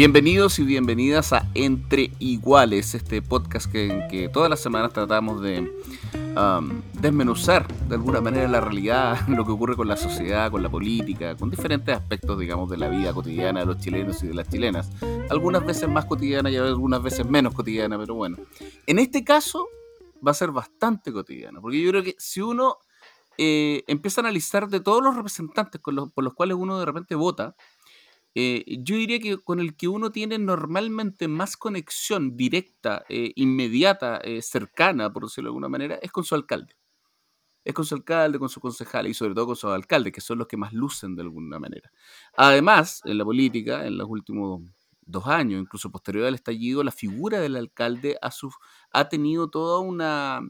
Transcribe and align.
Bienvenidos 0.00 0.58
y 0.58 0.64
bienvenidas 0.64 1.34
a 1.34 1.46
Entre 1.52 2.10
Iguales, 2.20 2.94
este 2.94 3.20
podcast 3.20 3.70
que, 3.70 3.84
en 3.84 4.08
que 4.08 4.30
todas 4.30 4.48
las 4.48 4.58
semanas 4.58 4.94
tratamos 4.94 5.42
de 5.42 5.70
um, 6.38 6.80
desmenuzar 6.94 7.68
de 7.86 7.96
alguna 7.96 8.22
manera 8.22 8.48
la 8.48 8.62
realidad, 8.62 9.18
lo 9.28 9.44
que 9.44 9.52
ocurre 9.52 9.76
con 9.76 9.88
la 9.88 9.98
sociedad, 9.98 10.50
con 10.50 10.62
la 10.62 10.70
política, 10.70 11.36
con 11.36 11.50
diferentes 11.50 11.94
aspectos, 11.94 12.38
digamos, 12.38 12.70
de 12.70 12.78
la 12.78 12.88
vida 12.88 13.12
cotidiana 13.12 13.60
de 13.60 13.66
los 13.66 13.78
chilenos 13.78 14.22
y 14.22 14.28
de 14.28 14.32
las 14.32 14.48
chilenas. 14.48 14.90
Algunas 15.28 15.66
veces 15.66 15.86
más 15.86 16.06
cotidiana 16.06 16.50
y 16.50 16.56
algunas 16.56 17.02
veces 17.02 17.28
menos 17.28 17.52
cotidiana, 17.52 17.98
pero 17.98 18.14
bueno. 18.14 18.38
En 18.86 18.98
este 18.98 19.22
caso 19.22 19.68
va 20.26 20.30
a 20.30 20.34
ser 20.34 20.50
bastante 20.50 21.12
cotidiana, 21.12 21.60
porque 21.60 21.78
yo 21.78 21.90
creo 21.90 22.02
que 22.02 22.16
si 22.18 22.40
uno 22.40 22.78
eh, 23.36 23.84
empieza 23.86 24.22
a 24.22 24.24
analizar 24.24 24.66
de 24.68 24.80
todos 24.80 25.02
los 25.02 25.14
representantes 25.14 25.78
con 25.82 25.94
los, 25.94 26.10
por 26.10 26.24
los 26.24 26.32
cuales 26.32 26.56
uno 26.58 26.78
de 26.78 26.86
repente 26.86 27.14
vota, 27.16 27.54
eh, 28.34 28.64
yo 28.80 28.96
diría 28.96 29.18
que 29.20 29.38
con 29.38 29.60
el 29.60 29.76
que 29.76 29.88
uno 29.88 30.10
tiene 30.12 30.38
normalmente 30.38 31.28
más 31.28 31.56
conexión 31.56 32.36
directa, 32.36 33.04
eh, 33.08 33.32
inmediata, 33.36 34.18
eh, 34.18 34.42
cercana, 34.42 35.12
por 35.12 35.24
decirlo 35.24 35.48
de 35.48 35.50
alguna 35.50 35.68
manera, 35.68 35.96
es 36.02 36.12
con 36.12 36.24
su 36.24 36.34
alcalde. 36.34 36.76
Es 37.64 37.74
con 37.74 37.84
su 37.84 37.94
alcalde, 37.94 38.38
con 38.38 38.48
su 38.48 38.60
concejal 38.60 39.06
y 39.08 39.14
sobre 39.14 39.34
todo 39.34 39.46
con 39.46 39.56
sus 39.56 39.70
alcaldes, 39.70 40.12
que 40.12 40.20
son 40.22 40.38
los 40.38 40.46
que 40.48 40.56
más 40.56 40.72
lucen 40.72 41.14
de 41.16 41.22
alguna 41.22 41.58
manera. 41.58 41.90
Además, 42.36 43.02
en 43.04 43.18
la 43.18 43.24
política, 43.24 43.86
en 43.86 43.98
los 43.98 44.08
últimos 44.08 44.62
dos 45.02 45.26
años, 45.26 45.60
incluso 45.60 45.90
posterior 45.90 46.26
al 46.26 46.34
estallido, 46.34 46.82
la 46.84 46.92
figura 46.92 47.40
del 47.40 47.56
alcalde 47.56 48.16
ha, 48.22 48.30
ha 48.92 49.08
tenido 49.08 49.50
toda 49.50 49.80
una 49.80 50.40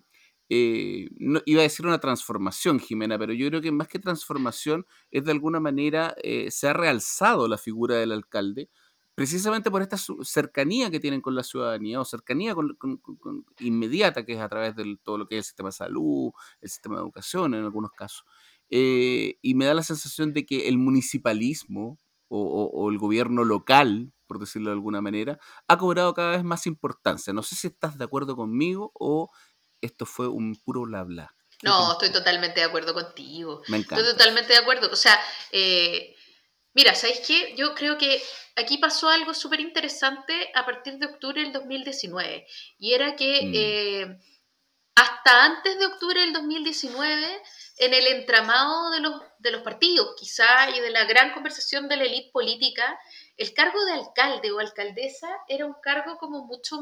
eh, 0.52 1.08
no, 1.16 1.40
iba 1.46 1.60
a 1.60 1.62
decir 1.62 1.86
una 1.86 2.00
transformación, 2.00 2.80
Jimena, 2.80 3.16
pero 3.18 3.32
yo 3.32 3.46
creo 3.48 3.60
que 3.60 3.70
más 3.70 3.86
que 3.86 4.00
transformación 4.00 4.84
es 5.12 5.24
de 5.24 5.30
alguna 5.30 5.60
manera, 5.60 6.16
eh, 6.24 6.50
se 6.50 6.66
ha 6.66 6.72
realzado 6.72 7.46
la 7.46 7.56
figura 7.56 7.94
del 7.96 8.10
alcalde, 8.10 8.68
precisamente 9.14 9.70
por 9.70 9.80
esta 9.80 9.96
cercanía 10.22 10.90
que 10.90 10.98
tienen 10.98 11.20
con 11.20 11.36
la 11.36 11.44
ciudadanía 11.44 12.00
o 12.00 12.04
cercanía 12.04 12.56
con, 12.56 12.76
inmediata 13.60 14.24
que 14.26 14.32
es 14.32 14.40
a 14.40 14.48
través 14.48 14.74
de 14.74 14.98
todo 15.04 15.18
lo 15.18 15.28
que 15.28 15.36
es 15.36 15.40
el 15.40 15.44
sistema 15.44 15.68
de 15.68 15.74
salud, 15.74 16.32
el 16.60 16.68
sistema 16.68 16.96
de 16.96 17.02
educación 17.02 17.54
en 17.54 17.64
algunos 17.64 17.92
casos. 17.92 18.24
Eh, 18.70 19.38
y 19.42 19.54
me 19.54 19.66
da 19.66 19.74
la 19.74 19.82
sensación 19.84 20.32
de 20.32 20.46
que 20.46 20.68
el 20.68 20.78
municipalismo 20.78 21.98
o, 22.28 22.88
el 22.90 22.98
gobierno 22.98 23.44
local, 23.44 24.12
por 24.26 24.38
decirlo 24.38 24.70
de 24.70 24.74
alguna 24.74 25.00
manera, 25.00 25.38
ha 25.68 25.78
cobrado 25.78 26.14
cada 26.14 26.32
vez 26.32 26.44
más 26.44 26.66
importancia. 26.66 27.32
No 27.32 27.42
sé 27.42 27.56
si 27.56 27.66
estás 27.66 27.98
de 27.98 28.04
acuerdo 28.04 28.36
conmigo 28.36 28.92
o 28.94 29.30
esto 29.80 30.06
fue 30.06 30.28
un 30.28 30.56
puro 30.56 30.82
bla 30.82 31.04
bla. 31.04 31.34
No, 31.62 31.92
estoy 31.92 32.10
totalmente 32.10 32.60
de 32.60 32.66
acuerdo 32.66 32.94
contigo. 32.94 33.62
Me 33.68 33.78
encanta. 33.78 33.96
Estoy 33.96 34.12
totalmente 34.12 34.52
de 34.52 34.58
acuerdo. 34.58 34.90
O 34.90 34.96
sea, 34.96 35.20
eh, 35.52 36.16
mira, 36.72 36.94
¿sabéis 36.94 37.20
qué? 37.26 37.54
Yo 37.56 37.74
creo 37.74 37.98
que 37.98 38.22
aquí 38.56 38.78
pasó 38.78 39.10
algo 39.10 39.34
súper 39.34 39.60
interesante 39.60 40.50
a 40.54 40.64
partir 40.64 40.98
de 40.98 41.06
octubre 41.06 41.42
del 41.42 41.52
2019. 41.52 42.46
Y 42.78 42.94
era 42.94 43.14
que 43.14 43.42
mm. 43.42 43.52
eh, 43.54 44.18
hasta 44.94 45.44
antes 45.44 45.78
de 45.78 45.86
octubre 45.86 46.20
del 46.20 46.32
2019, 46.32 47.42
en 47.78 47.94
el 47.94 48.06
entramado 48.06 48.90
de 48.90 49.00
los, 49.00 49.22
de 49.38 49.50
los 49.50 49.62
partidos, 49.62 50.14
quizá, 50.18 50.70
y 50.70 50.80
de 50.80 50.90
la 50.90 51.04
gran 51.04 51.32
conversación 51.32 51.88
de 51.88 51.96
la 51.96 52.04
élite 52.04 52.30
política, 52.30 52.98
el 53.40 53.54
cargo 53.54 53.82
de 53.86 53.94
alcalde 53.94 54.52
o 54.52 54.58
alcaldesa 54.58 55.26
era 55.48 55.64
un 55.64 55.72
cargo 55.82 56.18
como 56.18 56.44
mucho 56.44 56.76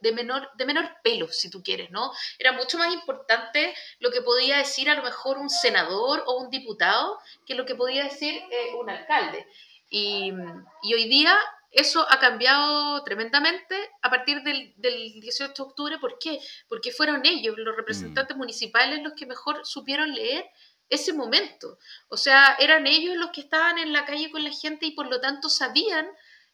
de, 0.00 0.12
menor, 0.12 0.48
de 0.56 0.64
menor 0.64 0.88
pelo, 1.02 1.26
si 1.26 1.50
tú 1.50 1.64
quieres, 1.64 1.90
¿no? 1.90 2.12
Era 2.38 2.52
mucho 2.52 2.78
más 2.78 2.94
importante 2.94 3.74
lo 3.98 4.12
que 4.12 4.22
podía 4.22 4.58
decir 4.58 4.88
a 4.88 4.94
lo 4.94 5.02
mejor 5.02 5.36
un 5.36 5.50
senador 5.50 6.22
o 6.28 6.38
un 6.38 6.48
diputado 6.48 7.18
que 7.44 7.56
lo 7.56 7.66
que 7.66 7.74
podía 7.74 8.04
decir 8.04 8.34
eh, 8.36 8.74
un 8.78 8.88
alcalde. 8.88 9.48
Y, 9.90 10.30
hoy 10.30 11.08
día 11.08 11.36
eso 11.72 12.06
ha 12.08 12.20
cambiado 12.20 13.02
tremendamente 13.02 13.74
a 14.00 14.08
partir 14.08 14.42
del, 14.44 14.74
del, 14.76 15.20
18 15.20 15.54
de 15.54 15.68
octubre. 15.68 15.98
¿Por 15.98 16.20
qué? 16.20 16.38
Porque 16.68 16.92
fueron 16.92 17.22
ellos, 17.26 17.58
los 17.58 17.74
representantes 17.74 18.36
mm. 18.36 18.38
municipales, 18.38 19.02
los 19.02 19.14
que 19.14 19.26
mejor 19.26 19.66
supieron 19.66 20.14
leer 20.14 20.48
ese 20.88 21.12
momento. 21.12 21.78
O 22.08 22.16
sea, 22.16 22.56
eran 22.58 22.86
ellos 22.86 23.16
los 23.16 23.30
que 23.30 23.40
estaban 23.40 23.78
en 23.78 23.92
la 23.92 24.04
calle 24.04 24.30
con 24.30 24.44
la 24.44 24.50
gente 24.50 24.86
y 24.86 24.92
por 24.92 25.06
lo 25.06 25.20
tanto 25.20 25.48
sabían 25.48 26.08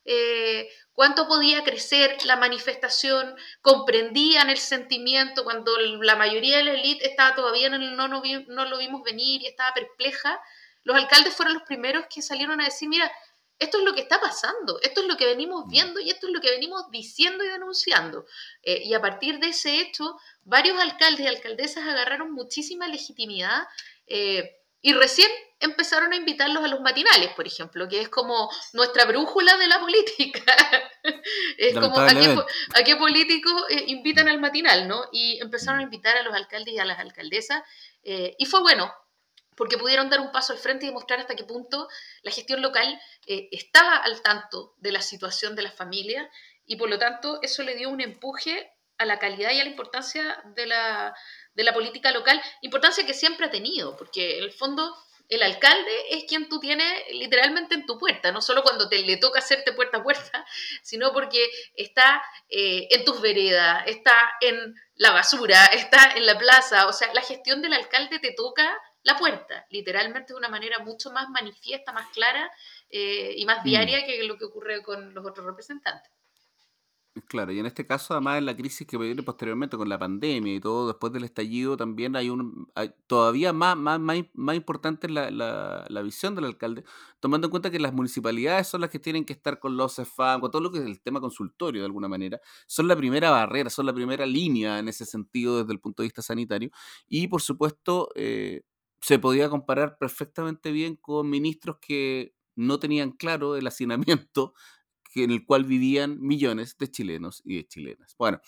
eh, 0.04 0.69
cuánto 0.93 1.28
podía 1.28 1.62
crecer 1.62 2.16
la 2.25 2.37
manifestación, 2.37 3.37
comprendían 3.60 4.50
el 4.50 4.59
sentimiento 4.59 5.44
cuando 5.44 5.76
la 5.78 6.16
mayoría 6.16 6.59
de 6.59 6.65
la 6.65 6.72
élite 6.72 7.09
estaba 7.09 7.34
todavía 7.34 7.69
en 7.69 7.75
el 7.75 7.97
no, 7.97 8.09
no, 8.09 8.22
no 8.48 8.65
lo 8.65 8.78
vimos 8.78 9.03
venir 9.03 9.43
y 9.43 9.47
estaba 9.47 9.75
perpleja. 9.75 10.41
Los 10.84 10.97
alcaldes 10.97 11.34
fueron 11.34 11.54
los 11.54 11.62
primeros 11.62 12.06
que 12.12 12.22
salieron 12.22 12.60
a 12.60 12.64
decir, 12.64 12.88
mira, 12.88 13.10
esto 13.62 13.78
es 13.78 13.84
lo 13.84 13.94
que 13.94 14.00
está 14.00 14.20
pasando, 14.20 14.81
esto 14.82 15.03
es 15.03 15.06
lo 15.06 15.16
que 15.16 15.25
venimos 15.25 15.69
viendo 15.69 16.00
y 16.00 16.10
esto 16.10 16.26
es 16.26 16.32
lo 16.32 16.41
que 16.41 16.50
venimos 16.50 16.91
diciendo 16.91 17.44
y 17.44 17.49
denunciando. 17.49 18.26
Eh, 18.64 18.82
y 18.84 18.94
a 18.94 19.00
partir 19.00 19.38
de 19.38 19.50
ese 19.50 19.78
hecho, 19.78 20.19
varios 20.43 20.81
alcaldes 20.81 21.20
y 21.20 21.28
alcaldesas 21.28 21.87
agarraron 21.87 22.32
muchísima 22.32 22.88
legitimidad 22.88 23.62
eh, 24.15 24.59
y 24.83 24.93
recién 24.93 25.31
empezaron 25.59 26.12
a 26.12 26.17
invitarlos 26.17 26.62
a 26.62 26.69
los 26.69 26.81
matinales, 26.81 27.31
por 27.31 27.47
ejemplo, 27.47 27.89
que 27.89 28.03
es 28.03 28.11
como 28.11 28.50
nuestra 28.75 29.06
brújula 29.06 29.56
de 29.56 29.69
la 29.69 29.81
política. 29.81 30.43
es 31.56 31.73
como 31.73 31.99
a 31.99 32.83
qué, 32.84 32.97
políticos 32.97 33.65
eh, 33.71 33.84
invitan 33.87 34.28
al 34.28 34.39
matinal, 34.39 34.87
¿no? 34.87 35.05
Y 35.12 35.41
empezaron 35.41 35.81
a 35.81 35.84
invitar 35.84 36.19
a 36.19 36.23
los 36.23 36.34
alcaldes 36.34 36.75
y 36.75 36.78
a 36.78 36.84
las 36.84 36.99
alcaldesas. 36.99 37.62
Eh, 38.03 38.34
y 38.39 38.45
fue 38.45 38.61
bueno, 38.61 38.93
porque 39.56 39.78
pudieron 39.78 40.11
dar 40.11 40.21
un 40.21 40.31
paso 40.31 40.53
al 40.53 40.59
frente 40.59 40.84
y 40.84 40.89
demostrar 40.89 41.21
hasta 41.21 41.34
qué 41.34 41.44
punto 41.44 41.89
la 42.23 42.33
gestión 42.33 42.61
local 42.61 43.00
estaba 43.27 43.97
al 43.97 44.21
tanto 44.21 44.75
de 44.77 44.93
la 44.93 45.00
situación 45.00 45.56
de 45.56 45.62
las 45.62 45.75
familias 45.75 46.29
y 46.67 46.77
por 46.77 46.91
lo 46.91 46.99
tanto 46.99 47.39
eso 47.41 47.62
le 47.62 47.77
dio 47.77 47.89
un 47.89 48.03
empuje 48.03 48.73
a 48.99 49.05
la 49.05 49.19
calidad 49.19 49.53
y 49.53 49.61
a 49.61 49.65
la 49.65 49.71
importancia 49.71 50.43
de 50.55 50.67
la, 50.67 51.15
de 51.54 51.64
la 51.64 51.72
política 51.72 52.12
local, 52.12 52.40
importancia 52.62 53.06
que 53.06 53.14
siempre 53.14 53.46
ha 53.46 53.50
tenido, 53.50 53.96
porque 53.96 54.38
en 54.38 54.44
el 54.44 54.52
fondo 54.52 54.94
el 55.28 55.42
alcalde 55.42 55.90
es 56.10 56.24
quien 56.24 56.48
tú 56.48 56.60
tienes 56.60 57.04
literalmente 57.12 57.74
en 57.74 57.86
tu 57.86 57.98
puerta, 57.98 58.32
no 58.32 58.42
solo 58.42 58.62
cuando 58.62 58.88
te 58.88 58.98
le 58.98 59.16
toca 59.16 59.38
hacerte 59.38 59.72
puerta 59.72 59.98
a 59.98 60.02
puerta, 60.02 60.44
sino 60.82 61.12
porque 61.12 61.42
está 61.74 62.22
eh, 62.48 62.88
en 62.90 63.04
tus 63.04 63.20
veredas, 63.20 63.84
está 63.86 64.34
en 64.40 64.74
la 64.96 65.12
basura, 65.12 65.66
está 65.72 66.12
en 66.16 66.26
la 66.26 66.38
plaza, 66.38 66.86
o 66.86 66.92
sea, 66.92 67.12
la 67.14 67.22
gestión 67.22 67.62
del 67.62 67.72
alcalde 67.72 68.19
te 68.19 68.32
toca 68.32 68.78
la 69.04 69.16
puerta, 69.16 69.66
literalmente 69.70 70.32
de 70.32 70.38
una 70.38 70.48
manera 70.48 70.78
mucho 70.80 71.10
más 71.10 71.28
manifiesta, 71.30 71.92
más 71.92 72.08
clara 72.10 72.50
eh, 72.90 73.34
y 73.36 73.44
más 73.46 73.60
mm. 73.60 73.64
diaria 73.64 74.04
que 74.04 74.22
lo 74.24 74.36
que 74.36 74.44
ocurre 74.44 74.82
con 74.82 75.14
los 75.14 75.26
otros 75.26 75.46
representantes. 75.46 76.12
Claro, 77.28 77.53
y 77.53 77.59
en 77.59 77.67
este 77.67 77.87
caso, 77.87 78.15
además, 78.15 78.39
en 78.39 78.47
la 78.47 78.56
crisis 78.56 78.87
que 78.87 78.97
viene 78.97 79.23
posteriormente 79.23 79.77
con 79.77 79.87
la 79.87 79.99
pandemia 79.99 80.55
y 80.55 80.61
todo, 80.61 80.87
después 80.89 81.12
del 81.12 81.25
estallido, 81.25 81.77
también 81.77 82.17
hay 82.17 82.31
un. 82.31 82.69
todavía 83.06 83.53
más, 83.53 83.77
más, 83.77 84.00
más, 84.00 84.56
importante 84.56 85.11
la, 85.11 85.31
la, 85.31 86.03
visión 86.03 86.35
del 86.35 86.47
alcalde, 86.47 86.85
tomando 87.20 87.49
en 87.49 87.50
cuenta 87.50 87.70
que 87.70 87.79
las 87.79 87.93
municipalidades 87.93 88.67
son 88.69 88.81
las 88.81 88.88
que 88.88 88.99
tienen 88.99 89.26
que 89.26 89.35
estar 89.35 89.59
con 89.59 89.76
los 89.76 89.97
CEFAM, 89.97 90.41
con 90.41 90.50
todo 90.50 90.62
lo 90.62 90.73
que 90.73 90.79
es 90.79 90.87
el 90.87 91.03
tema 91.03 91.20
consultorio 91.20 91.82
de 91.82 91.87
alguna 91.87 92.09
manera, 92.09 92.41
son 92.67 92.88
la 92.88 92.97
primera 92.97 93.31
barrera, 93.31 93.69
son 93.69 93.85
la 93.85 93.93
primera 93.93 94.25
línea 94.25 94.79
en 94.79 94.88
ese 94.88 95.05
sentido 95.05 95.58
desde 95.58 95.73
el 95.75 95.81
punto 95.81 96.03
de 96.03 96.06
vista 96.06 96.23
sanitario. 96.23 96.70
Y 97.08 97.29
por 97.29 97.43
supuesto, 97.43 98.08
eh, 98.15 98.62
se 99.03 99.19
podía 99.19 99.50
comparar 99.50 99.99
perfectamente 99.99 100.73
bien 100.73 100.97
con 100.97 101.29
ministros 101.29 101.76
que 101.79 102.35
no 102.56 102.79
tenían 102.79 103.12
claro 103.12 103.56
el 103.56 103.67
hacinamiento 103.67 104.55
en 105.17 105.31
el 105.31 105.44
cual 105.44 105.64
vivían 105.64 106.20
millones 106.20 106.76
de 106.79 106.91
chilenos 106.91 107.43
y 107.44 107.56
de 107.56 107.67
chilenas. 107.67 108.14
Bueno, 108.19 108.41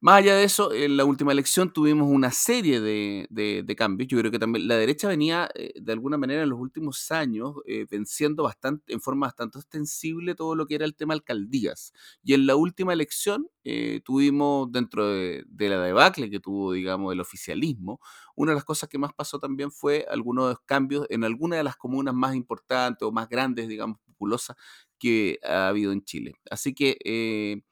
más 0.00 0.18
allá 0.18 0.36
de 0.36 0.44
eso, 0.44 0.72
en 0.74 0.98
la 0.98 1.06
última 1.06 1.32
elección 1.32 1.72
tuvimos 1.72 2.06
una 2.08 2.30
serie 2.30 2.80
de, 2.80 3.74
cambios. 3.78 4.08
Yo 4.08 4.18
creo 4.18 4.30
que 4.30 4.38
también 4.38 4.68
la 4.68 4.76
derecha 4.76 5.08
venía, 5.08 5.48
eh, 5.54 5.72
de 5.80 5.92
alguna 5.92 6.18
manera, 6.18 6.42
en 6.42 6.50
los 6.50 6.60
últimos 6.60 7.10
años, 7.10 7.54
eh, 7.66 7.86
venciendo 7.90 8.42
bastante, 8.42 8.92
en 8.92 9.00
forma 9.00 9.26
bastante 9.26 9.58
extensible 9.58 10.34
todo 10.34 10.54
lo 10.54 10.66
que 10.66 10.74
era 10.74 10.84
el 10.84 10.94
tema 10.94 11.14
alcaldías. 11.14 11.92
Y 12.22 12.34
en 12.34 12.46
la 12.46 12.56
última 12.56 12.92
elección 12.92 13.48
eh, 13.64 14.00
tuvimos, 14.04 14.70
dentro 14.70 15.08
de, 15.08 15.44
de, 15.48 15.68
la 15.70 15.80
debacle 15.80 16.30
que 16.30 16.40
tuvo, 16.40 16.72
digamos, 16.72 17.12
el 17.12 17.20
oficialismo, 17.20 17.98
una 18.36 18.52
de 18.52 18.56
las 18.56 18.64
cosas 18.64 18.90
que 18.90 18.98
más 18.98 19.12
pasó 19.14 19.38
también 19.40 19.72
fue 19.72 20.06
algunos 20.10 20.58
cambios 20.66 21.06
en 21.08 21.24
algunas 21.24 21.58
de 21.58 21.64
las 21.64 21.76
comunas 21.76 22.14
más 22.14 22.34
importantes 22.36 23.06
o 23.08 23.12
más 23.12 23.28
grandes, 23.30 23.66
digamos, 23.66 23.98
inescrupulosa 24.16 24.56
que 24.98 25.38
ha 25.44 25.68
habido 25.68 25.92
en 25.92 26.04
Chile. 26.04 26.34
Así 26.50 26.74
que, 26.74 26.98
eh, 27.04 27.62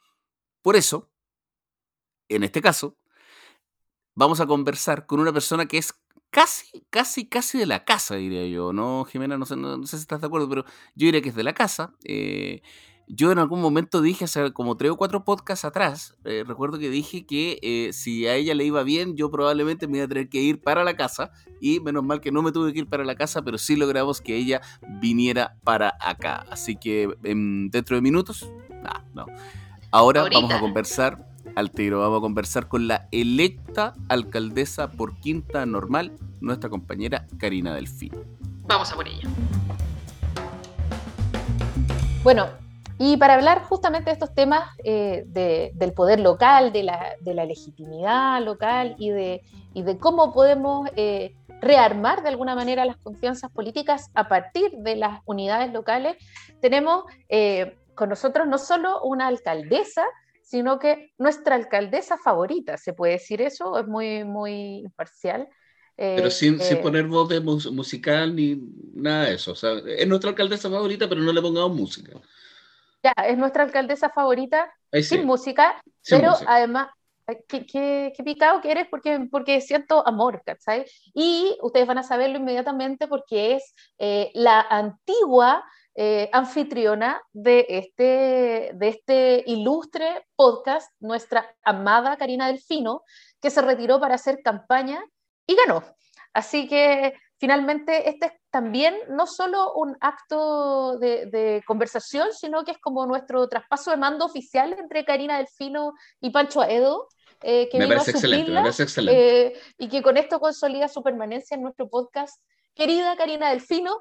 por 0.63 0.77
eso, 0.77 1.11
en 2.29 2.45
este 2.45 2.61
caso, 2.63 2.97
vamos 4.15 4.41
a 4.41 4.47
conversar 4.47 5.07
con 5.07 5.21
una 5.21 5.33
persona 5.33 5.67
que 5.67 5.79
es 5.79 5.95
casi, 6.31 6.85
casi, 6.91 7.29
casi 7.29 7.59
de 7.59 7.67
la 7.67 7.85
casa, 7.85 8.17
diría 8.17 8.47
yo. 8.47 8.73
No, 8.73 9.05
Jimena, 9.05 9.39
no 9.39 9.47
sé, 9.47 9.57
no, 9.57 9.87
sé 9.87 9.97
si 9.97 10.03
estás 10.03 10.21
de 10.21 10.27
acuerdo, 10.27 10.49
pero 10.49 10.65
yo 10.95 11.07
diría 11.07 11.23
que 11.23 11.29
es 11.31 11.37
de 11.37 11.45
la 11.45 11.55
casa. 11.55 11.95
Eh, 12.05 12.63
yo 13.07 13.33
en 13.33 13.39
algún 13.39 13.61
momento 13.61 14.01
dije, 14.01 14.25
hace 14.25 14.53
como 14.53 14.77
tres 14.77 14.93
o 14.93 14.97
cuatro 14.97 15.25
podcasts 15.25 15.65
atrás, 15.65 16.17
eh, 16.25 16.45
recuerdo 16.47 16.79
que 16.79 16.91
dije 16.91 17.27
que 17.27 17.59
eh, 17.63 17.93
si 17.93 18.27
a 18.27 18.35
ella 18.35 18.55
le 18.55 18.65
iba 18.65 18.83
bien, 18.83 19.17
yo 19.17 19.31
probablemente 19.31 19.87
me 19.87 19.99
iba 19.99 20.07
a 20.07 20.09
tener 20.09 20.29
que 20.29 20.41
ir 20.41 20.61
para 20.61 20.85
la 20.85 20.97
casa. 20.97 21.31
Y 21.61 21.81
menos 21.81 22.05
mal 22.05 22.21
que 22.21 22.31
no 22.31 22.43
me 22.43 22.53
tuve 22.53 22.73
que 22.73 22.81
ir 22.81 22.89
para 22.89 23.05
la 23.05 23.15
casa, 23.15 23.43
pero 23.43 23.59
sí 23.59 23.77
logramos 23.77 24.21
que 24.21 24.37
ella 24.37 24.61
viniera 25.01 25.57
para 25.65 25.95
acá. 26.01 26.45
Así 26.51 26.77
que 26.77 27.09
dentro 27.23 27.97
de 27.97 28.03
minutos, 28.03 28.49
no. 29.15 29.27
Ahora 29.91 30.25
vamos 30.31 30.53
a 30.53 30.61
conversar 30.61 31.29
al 31.55 31.71
tiro, 31.71 32.01
vamos 32.01 32.19
a 32.19 32.21
conversar 32.21 32.69
con 32.69 32.89
la 32.89 33.09
electa 33.13 33.95
alcaldesa 34.09 34.91
por 34.91 35.19
Quinta 35.21 35.65
Normal, 35.67 36.13
nuestra 36.41 36.69
compañera 36.69 37.27
Karina 37.39 37.75
Delfín. 37.75 38.13
Vamos 38.67 38.91
a 38.91 38.97
por 38.97 39.07
ella. 39.07 39.29
Bueno, 42.23 42.49
y 42.99 43.17
para 43.17 43.35
hablar 43.35 43.63
justamente 43.63 44.07
de 44.07 44.13
estos 44.13 44.35
temas 44.35 44.69
eh, 44.85 45.25
del 45.75 45.93
poder 45.93 46.21
local, 46.21 46.73
de 46.73 46.85
la, 46.85 47.45
legitimidad 47.45 48.43
local 48.43 48.95
y 48.99 49.11
de, 49.11 49.43
de 49.75 49.99
cómo 49.99 50.33
podemos 50.33 50.89
eh, 50.97 51.35
rearmar 51.61 52.23
de 52.23 52.29
alguna 52.29 52.55
manera 52.55 52.85
las 52.85 52.97
confianzas 52.99 53.51
políticas 53.51 54.11
a 54.15 54.29
partir 54.29 54.71
de 54.79 54.97
las 54.97 55.21
unidades 55.25 55.73
locales, 55.73 56.17
tenemos 56.61 57.05
eh, 57.29 57.77
con 57.95 58.09
nosotros 58.09 58.47
no 58.47 58.59
solo 58.59 59.03
una 59.03 59.27
alcaldesa, 59.27 60.05
sino 60.43 60.79
que 60.79 61.13
nuestra 61.19 61.57
alcaldesa 61.57 62.17
favorita, 62.19 62.77
¿se 62.77 62.93
puede 62.93 63.15
decir 63.15 63.41
eso? 63.43 63.79
Es 63.79 63.87
muy, 63.87 64.25
muy 64.25 64.77
imparcial. 64.85 65.49
Pero 65.97 66.31
sin, 66.31 66.59
poner 66.83 67.07
voz 67.07 67.29
de 67.29 67.41
musical 67.41 68.35
ni 68.35 68.61
nada 68.95 69.27
de 69.27 69.35
eso. 69.35 69.53
O 69.53 69.55
sea, 69.55 69.75
es 69.87 70.07
nuestra 70.09 70.31
alcaldesa 70.31 70.69
favorita, 70.69 71.09
pero 71.09 71.21
no 71.21 71.33
le 71.33 71.41
pongamos 71.41 71.77
música. 71.77 72.21
Ya, 73.05 73.13
es 73.27 73.37
nuestra 73.37 73.65
alcaldesa 73.65 74.09
favorita, 74.09 74.73
sin 75.03 75.27
música, 75.27 75.79
pero 76.09 76.33
además, 76.47 76.89
qué, 77.47 77.67
qué, 77.67 78.25
picado 78.25 78.63
que 78.63 78.71
eres 78.71 78.87
porque, 78.89 79.29
porque 79.31 79.61
siento 79.61 80.07
amor, 80.09 80.43
¿cachai? 80.43 80.87
Y 81.13 81.55
ustedes 81.61 81.87
van 81.87 81.99
a 81.99 82.03
saberlo 82.03 82.39
inmediatamente 82.39 83.07
porque 83.07 83.57
es 83.57 83.75
eh, 83.99 84.31
la 84.33 84.59
antigua 84.63 85.63
eh, 85.95 86.31
anfitriona 86.33 87.21
de 87.35 87.67
este, 87.69 88.71
de 88.73 88.89
este 88.89 89.45
ilustre 89.49 90.27
podcast, 90.35 90.91
nuestra 90.99 91.55
amada 91.63 92.17
Karina 92.17 92.47
Delfino, 92.47 93.03
que 93.39 93.51
se 93.51 93.61
retiró 93.61 94.01
para 94.01 94.15
hacer 94.15 94.41
campaña 94.43 95.05
y 95.47 95.57
ganó. 95.57 95.85
Así 96.33 96.69
que 96.69 97.13
finalmente 97.45 98.09
este 98.09 98.27
es 98.27 98.33
también 98.49 98.97
no 99.11 99.27
solo 99.27 99.75
un 99.75 99.99
acto 100.01 100.99
de, 100.99 101.63
conversación, 101.67 102.33
sino 102.33 102.65
que 102.65 102.71
es 102.71 102.79
como 102.79 103.05
nuestro 103.05 103.47
traspaso 103.51 103.91
de 103.91 103.99
mando 103.99 104.25
oficial 104.25 104.75
entre 104.79 105.05
Karina 105.05 105.37
Delfino 105.37 105.93
y 106.23 106.31
Pancho 106.31 106.63
Aedo. 106.63 107.07
Eh, 107.43 107.69
que 107.71 107.79
me, 107.79 107.87
parece 107.87 108.13
excelente, 108.13 108.51
me 108.51 108.61
parece 108.63 108.85
excelente. 108.85 109.47
Eh, 109.47 109.61
y 109.77 109.89
que 109.91 110.03
con 110.03 110.17
esto 110.17 110.41
consolida 110.41 110.89
su 110.89 111.03
permanencia 111.03 111.55
en 111.55 111.63
nuestro 111.63 111.87
podcast. 111.91 112.41
Querida 112.75 113.15
Karina 113.15 113.51
Delfino, 113.51 113.95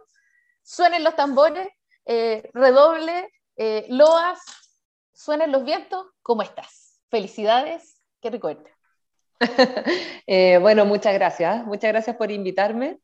suenen 0.62 1.04
los 1.04 1.18
tambores, 1.18 1.68
eh, 2.06 2.50
redoble, 2.54 3.30
loas, 3.90 4.40
suenen 5.12 5.52
los 5.52 5.66
vientos, 5.66 6.06
¿cómo 6.22 6.44
estás? 6.44 7.02
Felicidades, 7.10 8.02
qué 8.22 8.30
recuerdo. 8.30 8.64
bueno, 10.62 10.86
muchas 10.86 11.14
gracias. 11.14 11.66
Muchas 11.66 11.92
gracias 11.92 12.16
por 12.16 12.32
invitarme 12.32 13.02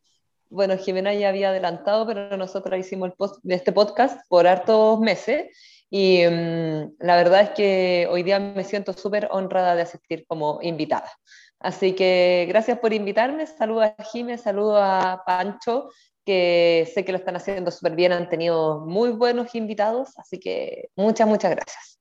bueno, 0.50 0.78
Jimena 0.78 1.14
ya 1.14 1.30
había 1.30 1.50
adelantado, 1.50 2.06
pero 2.08 2.36
nosotros 2.38 2.80
hicimos 2.80 3.12
el 3.20 3.52
este 3.52 3.72
podcast 3.72 4.22
por 4.28 4.48
hartos 4.48 5.00
meses 5.00 5.56
y 5.90 6.24
mm, 6.26 6.96
la 7.00 7.16
verdad 7.16 7.42
es 7.42 7.50
que 7.52 8.08
hoy 8.10 8.24
día 8.24 8.40
me 8.40 8.64
siento 8.64 8.94
súper 8.94 9.28
honrada 9.32 9.76
de 9.76 9.84
asistir 9.84 10.26
como 10.28 10.60
invitada. 10.62 11.12
Así 11.60 11.94
que 11.94 12.46
gracias 12.48 12.80
por 12.80 12.94
invitarme, 12.94 13.46
saludo 13.46 13.82
a 13.82 13.96
Jimena, 14.12 14.38
saludo 14.38 14.78
a 14.78 15.24
Pancho, 15.26 15.90
que 16.26 16.90
sé 16.94 17.04
que 17.04 17.12
lo 17.12 17.18
están 17.18 17.36
haciendo 17.36 17.70
súper 17.72 17.96
bien, 17.96 18.12
han 18.12 18.30
tenido 18.30 18.86
muy 18.86 19.10
buenos 19.10 19.56
invitados, 19.56 20.18
así 20.18 20.40
que 20.40 20.90
muchas, 20.96 21.28
muchas 21.28 21.52
gracias. 21.52 22.00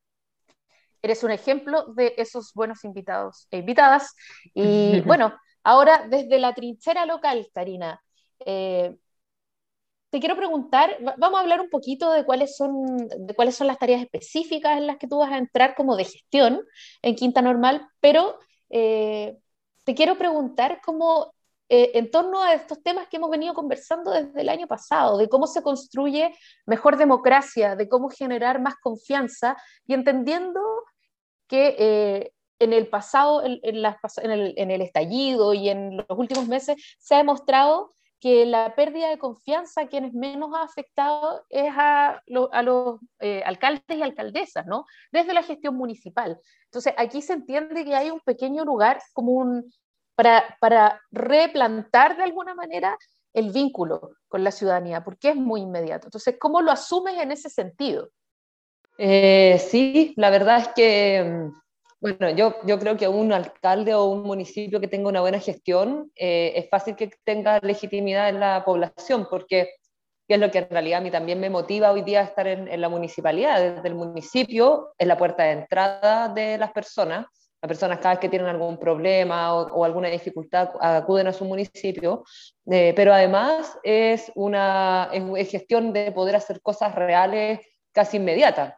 Eres 1.02 1.22
un 1.24 1.30
ejemplo 1.30 1.86
de 1.94 2.14
esos 2.16 2.52
buenos 2.54 2.84
invitados 2.84 3.46
e 3.50 3.58
invitadas. 3.58 4.14
Y 4.54 5.00
bueno, 5.06 5.34
ahora 5.64 6.06
desde 6.08 6.38
la 6.38 6.54
trinchera 6.54 7.06
local, 7.06 7.48
Karina, 7.52 8.00
eh, 8.48 8.96
te 10.10 10.20
quiero 10.20 10.36
preguntar, 10.36 10.96
vamos 11.18 11.38
a 11.38 11.42
hablar 11.42 11.60
un 11.60 11.68
poquito 11.68 12.10
de 12.12 12.24
cuáles 12.24 12.56
son, 12.56 12.96
de 13.08 13.34
cuáles 13.34 13.56
son 13.56 13.66
las 13.66 13.78
tareas 13.78 14.00
específicas 14.00 14.78
en 14.78 14.86
las 14.86 14.96
que 14.96 15.06
tú 15.06 15.18
vas 15.18 15.30
a 15.30 15.36
entrar 15.36 15.74
como 15.74 15.96
de 15.96 16.04
gestión 16.04 16.62
en 17.02 17.14
Quinta 17.14 17.42
Normal, 17.42 17.86
pero 18.00 18.38
eh, 18.70 19.36
te 19.84 19.94
quiero 19.94 20.16
preguntar 20.16 20.80
cómo 20.82 21.34
eh, 21.68 21.90
en 21.92 22.10
torno 22.10 22.42
a 22.42 22.54
estos 22.54 22.82
temas 22.82 23.06
que 23.08 23.18
hemos 23.18 23.28
venido 23.28 23.52
conversando 23.52 24.10
desde 24.10 24.40
el 24.40 24.48
año 24.48 24.66
pasado, 24.66 25.18
de 25.18 25.28
cómo 25.28 25.46
se 25.46 25.62
construye 25.62 26.34
mejor 26.64 26.96
democracia, 26.96 27.76
de 27.76 27.86
cómo 27.86 28.08
generar 28.08 28.62
más 28.62 28.76
confianza 28.82 29.58
y 29.86 29.92
entendiendo 29.92 30.60
que 31.48 32.32
en 32.58 32.72
el 32.72 32.88
pasado, 32.88 33.42
en 33.44 34.70
el 34.70 34.80
estallido 34.80 35.52
y 35.52 35.68
en 35.68 35.98
los 35.98 36.06
últimos 36.18 36.48
meses 36.48 36.76
se 36.98 37.14
ha 37.14 37.18
demostrado 37.18 37.90
que 38.20 38.46
la 38.46 38.74
pérdida 38.74 39.08
de 39.08 39.18
confianza 39.18 39.82
a 39.82 39.86
quienes 39.86 40.12
menos 40.12 40.50
ha 40.54 40.62
afectado 40.62 41.44
es 41.48 41.72
a, 41.76 42.22
los 42.26 43.00
eh, 43.20 43.42
alcaldes 43.44 43.84
y 43.88 44.02
alcaldesas, 44.02 44.66
¿no? 44.66 44.84
Desde 45.12 45.32
la 45.32 45.42
gestión 45.42 45.76
municipal. 45.76 46.40
Entonces, 46.64 46.94
aquí 46.96 47.22
se 47.22 47.34
entiende 47.34 47.84
que 47.84 47.94
hay 47.94 48.10
un 48.10 48.20
pequeño 48.20 48.64
lugar 48.64 49.00
como 49.12 49.62
para, 50.14 50.56
para 50.60 51.00
replantar 51.10 52.16
de 52.16 52.24
alguna 52.24 52.54
manera 52.54 52.98
el 53.32 53.52
vínculo 53.52 54.12
con 54.26 54.42
la 54.42 54.50
ciudadanía, 54.50 55.04
porque 55.04 55.30
es 55.30 55.36
muy 55.36 55.60
inmediato. 55.60 56.08
Entonces, 56.08 56.36
¿cómo 56.40 56.60
lo 56.60 56.72
asumes 56.72 57.16
en 57.18 57.30
ese 57.30 57.48
sentido? 57.48 58.10
Eh, 58.98 59.58
sí, 59.60 60.12
la 60.16 60.30
verdad 60.30 60.58
es 60.58 60.68
que 60.68 61.22
mm, 61.22 61.60
bueno, 62.00 62.30
yo, 62.30 62.78
creo 62.78 62.96
que 62.96 63.08
un 63.08 63.32
alcalde 63.32 63.92
o 63.94 64.04
un 64.04 64.22
municipio 64.22 64.78
que 64.80 64.86
tenga 64.86 65.08
una 65.08 65.20
buena 65.20 65.40
gestión 65.40 66.12
eh, 66.14 66.52
es 66.54 66.68
fácil 66.70 66.94
que 66.94 67.10
tenga 67.24 67.58
legitimidad 67.60 68.28
en 68.28 68.38
la 68.38 68.64
población, 68.64 69.26
porque 69.28 69.70
es 70.28 70.38
lo 70.38 70.50
que 70.50 70.58
en 70.58 70.70
realidad 70.70 71.00
a 71.00 71.02
mí 71.02 71.10
también 71.10 71.40
me 71.40 71.50
motiva 71.50 71.90
hoy 71.90 72.02
día 72.02 72.20
a 72.20 72.24
estar 72.24 72.46
en, 72.46 72.80
la 72.80 72.88
municipalidad. 72.88 73.74
Desde 73.74 73.88
el 73.88 73.96
municipio 73.96 74.94
es 74.96 75.08
la 75.08 75.16
puerta 75.16 75.42
de 75.44 75.52
entrada 75.52 76.28
de 76.28 76.56
las 76.56 76.70
personas. 76.70 77.26
Las 77.60 77.68
personas 77.68 77.98
cada 77.98 78.10
vez 78.10 78.20
que 78.20 78.28
tienen 78.28 78.46
algún 78.46 78.78
problema 78.78 79.52
o, 79.54 79.84
alguna 79.84 80.08
dificultad 80.08 80.70
acuden 80.80 81.26
a 81.26 81.32
su 81.32 81.44
municipio, 81.44 82.22
eh, 82.70 82.92
pero 82.94 83.12
además 83.12 83.76
es 83.82 84.30
una 84.36 85.10
es 85.12 85.50
gestión 85.50 85.92
de 85.92 86.12
poder 86.12 86.36
hacer 86.36 86.60
cosas 86.60 86.94
reales 86.94 87.60
casi 87.92 88.18
inmediatas. 88.18 88.77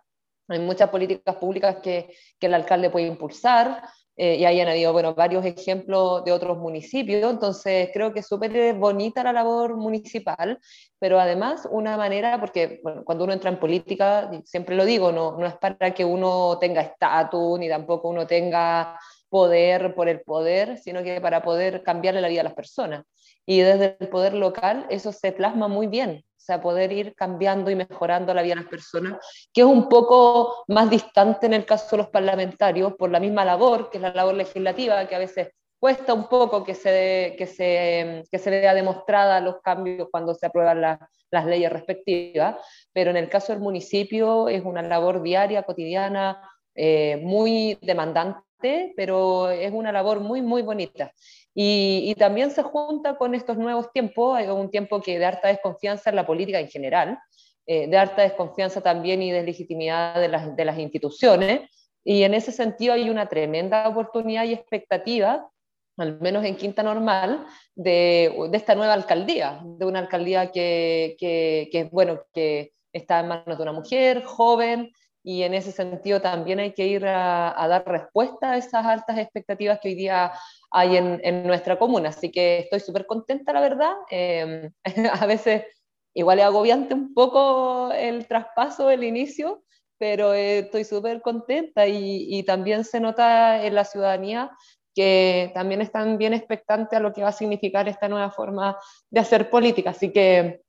Hay 0.51 0.59
muchas 0.59 0.91
políticas 0.91 1.37
públicas 1.37 1.77
que, 1.83 2.15
que 2.39 2.47
el 2.47 2.55
alcalde 2.55 2.91
puede 2.91 3.07
impulsar 3.07 3.83
eh, 4.23 4.37
y 4.37 4.45
ahí 4.45 4.61
han 4.61 4.69
habido 4.69 4.93
bueno, 4.93 5.15
varios 5.15 5.47
ejemplos 5.47 6.23
de 6.25 6.33
otros 6.33 6.59
municipios, 6.59 7.31
entonces 7.31 7.89
creo 7.91 8.13
que 8.13 8.21
es 8.21 8.27
súper 8.27 8.75
bonita 8.75 9.25
la 9.25 9.33
labor 9.33 9.77
municipal, 9.77 10.59
pero 10.99 11.19
además 11.19 11.67
una 11.71 11.97
manera, 11.97 12.39
porque 12.39 12.81
bueno, 12.83 13.03
cuando 13.03 13.25
uno 13.25 13.33
entra 13.33 13.49
en 13.49 13.59
política, 13.59 14.31
siempre 14.45 14.77
lo 14.77 14.85
digo, 14.85 15.11
no, 15.11 15.39
no 15.39 15.47
es 15.47 15.55
para 15.57 15.95
que 15.95 16.05
uno 16.05 16.59
tenga 16.61 16.83
estatus 16.83 17.59
ni 17.59 17.71
tampoco 17.71 18.11
uno 18.11 18.27
tenga 18.27 18.99
poder 19.31 19.95
por 19.95 20.07
el 20.07 20.21
poder, 20.21 20.77
sino 20.77 21.03
que 21.03 21.19
para 21.23 21.43
poder 21.43 21.83
cambiarle 21.83 22.21
la 22.21 22.29
vida 22.29 22.43
a 22.43 22.45
las 22.45 22.55
personas. 22.55 23.07
Y 23.47 23.61
desde 23.61 23.97
el 23.99 24.09
poder 24.09 24.35
local 24.35 24.87
eso 24.91 25.13
se 25.13 25.33
plasma 25.33 25.69
muy 25.69 25.87
bien, 25.87 26.25
o 26.25 26.41
sea, 26.41 26.61
poder 26.61 26.93
ir 26.93 27.15
cambiando 27.15 27.71
y 27.71 27.75
mejorando 27.75 28.33
la 28.35 28.43
vida 28.43 28.55
de 28.55 28.63
las 28.63 28.71
personas, 28.71 29.19
que 29.53 29.63
es 29.63 29.67
un 29.67 29.89
poco 29.89 30.65
más 30.69 30.89
distante 30.89 31.47
en 31.47 31.55
el 31.55 31.65
caso 31.65 31.89
de 31.93 32.03
los 32.03 32.09
parlamentarios 32.09 32.95
por 32.95 33.11
la 33.11 33.21
misma 33.21 33.45
labor, 33.45 33.91
que 33.91 33.99
es 33.99 34.03
la 34.03 34.13
labor 34.13 34.35
legislativa, 34.35 35.07
que 35.07 35.17
a 35.17 35.19
veces 35.19 35.49
cuesta 35.81 36.13
un 36.13 36.29
poco 36.29 36.63
que 36.63 36.75
se, 36.75 37.35
que 37.39 37.47
se, 37.47 38.25
que 38.31 38.39
se 38.39 38.51
vea 38.51 38.75
demostrada 38.75 39.41
los 39.41 39.61
cambios 39.63 40.09
cuando 40.11 40.35
se 40.35 40.47
aprueban 40.47 40.81
las 41.31 41.47
leyes 41.47 41.73
respectivas, 41.73 42.57
pero 42.93 43.11
en 43.11 43.17
el 43.17 43.29
caso 43.31 43.53
del 43.53 43.63
municipio 43.63 44.49
es 44.49 44.63
una 44.63 44.83
labor 44.83 45.23
diaria, 45.23 45.63
cotidiana, 45.63 46.43
eh, 46.75 47.19
muy 47.23 47.79
demandante 47.83 48.45
pero 48.95 49.49
es 49.49 49.73
una 49.73 49.91
labor 49.91 50.21
muy, 50.21 50.43
muy 50.43 50.61
bonita. 50.61 51.15
Y, 51.55 52.15
también 52.19 52.51
se 52.51 52.63
junta 52.63 53.17
con 53.17 53.35
estos 53.35 53.57
nuevos 53.57 53.91
tiempos, 53.91 54.37
hay 54.37 54.49
un 54.49 54.71
tiempo 54.71 55.01
que 55.01 55.19
de 55.19 55.25
harta 55.25 55.49
desconfianza 55.49 56.11
en 56.11 56.17
la 56.17 56.27
política 56.27 56.61
en 56.61 56.69
general, 56.69 57.19
de 57.67 57.97
harta 57.97 58.21
desconfianza 58.21 58.83
también 58.83 59.23
y 59.23 59.31
deslegitimidad 59.31 60.21
de 60.21 60.29
las, 60.29 60.55
de 60.55 60.65
las 60.67 60.79
instituciones. 60.79 61.71
Y 62.05 62.23
en 62.25 62.35
ese 62.35 62.53
sentido 62.53 62.93
hay 62.93 63.09
una 63.09 63.31
tremenda 63.31 63.89
oportunidad 63.89 64.45
y 64.45 64.53
expectativa 64.53 65.51
al 66.01 66.19
menos 66.21 66.45
en 66.45 66.57
Quinta 66.57 66.83
Normal, 66.83 67.47
de, 67.75 68.35
de, 68.51 68.57
esta 68.57 68.75
nueva 68.75 68.95
alcaldía, 68.95 69.61
de 69.63 69.85
una 69.85 69.99
alcaldía 69.99 70.51
que, 70.51 71.17
que, 71.19 71.69
que, 71.71 71.85
bueno, 71.85 72.23
que 72.33 72.73
está 72.93 73.21
en 73.21 73.29
manos 73.29 73.57
de 73.57 73.63
una 73.63 73.73
mujer 73.73 74.25
joven, 74.25 74.93
y 75.23 75.43
en 75.43 75.55
ese 75.55 75.73
sentido 75.73 76.21
también 76.21 76.61
hay 76.61 76.73
que 76.73 76.87
ir 76.87 77.07
a, 77.07 77.67
dar 77.69 77.87
respuesta 77.87 78.53
a 78.53 78.57
esas 78.57 78.87
altas 78.87 79.19
expectativas 79.19 79.79
que 79.81 79.89
hoy 79.89 79.95
día 79.95 80.33
hay 80.71 80.97
en, 80.97 81.21
en 81.23 81.47
nuestra 81.47 81.79
comuna. 81.79 82.09
Así 82.09 82.31
que 82.31 82.61
estoy 82.61 82.81
súper 82.81 83.07
contenta, 83.07 83.53
la 83.53 83.61
verdad. 83.61 83.93
Eh, 84.11 84.71
a 85.13 85.27
veces 85.27 85.65
igual 86.15 86.39
es 86.39 86.45
agobiante 86.47 86.95
un 86.95 87.13
poco 87.13 87.93
el 87.93 88.27
traspaso, 88.27 88.91
el 88.91 89.05
inicio, 89.05 89.63
pero 89.99 90.33
eh, 90.33 90.61
estoy 90.61 90.85
súper 90.85 91.21
contenta 91.21 91.87
y, 91.87 92.27
y, 92.29 92.43
también 92.45 92.85
se 92.85 93.01
nota 93.01 93.65
en 93.65 93.75
la 93.75 93.85
ciudadanía 93.85 94.51
que 94.95 95.53
también 95.55 95.83
están 95.83 96.19
bien 96.19 96.35
expectantes 96.35 96.99
a 96.99 97.03
lo 97.03 97.13
que 97.13 97.23
va 97.23 97.29
a 97.29 97.33
significar 97.33 97.89
esta 97.89 98.09
nueva 98.09 98.31
forma 98.31 98.77
de 99.11 99.21
hacer 99.21 99.51
política. 99.51 99.91
Así 99.91 100.13
que 100.13 100.63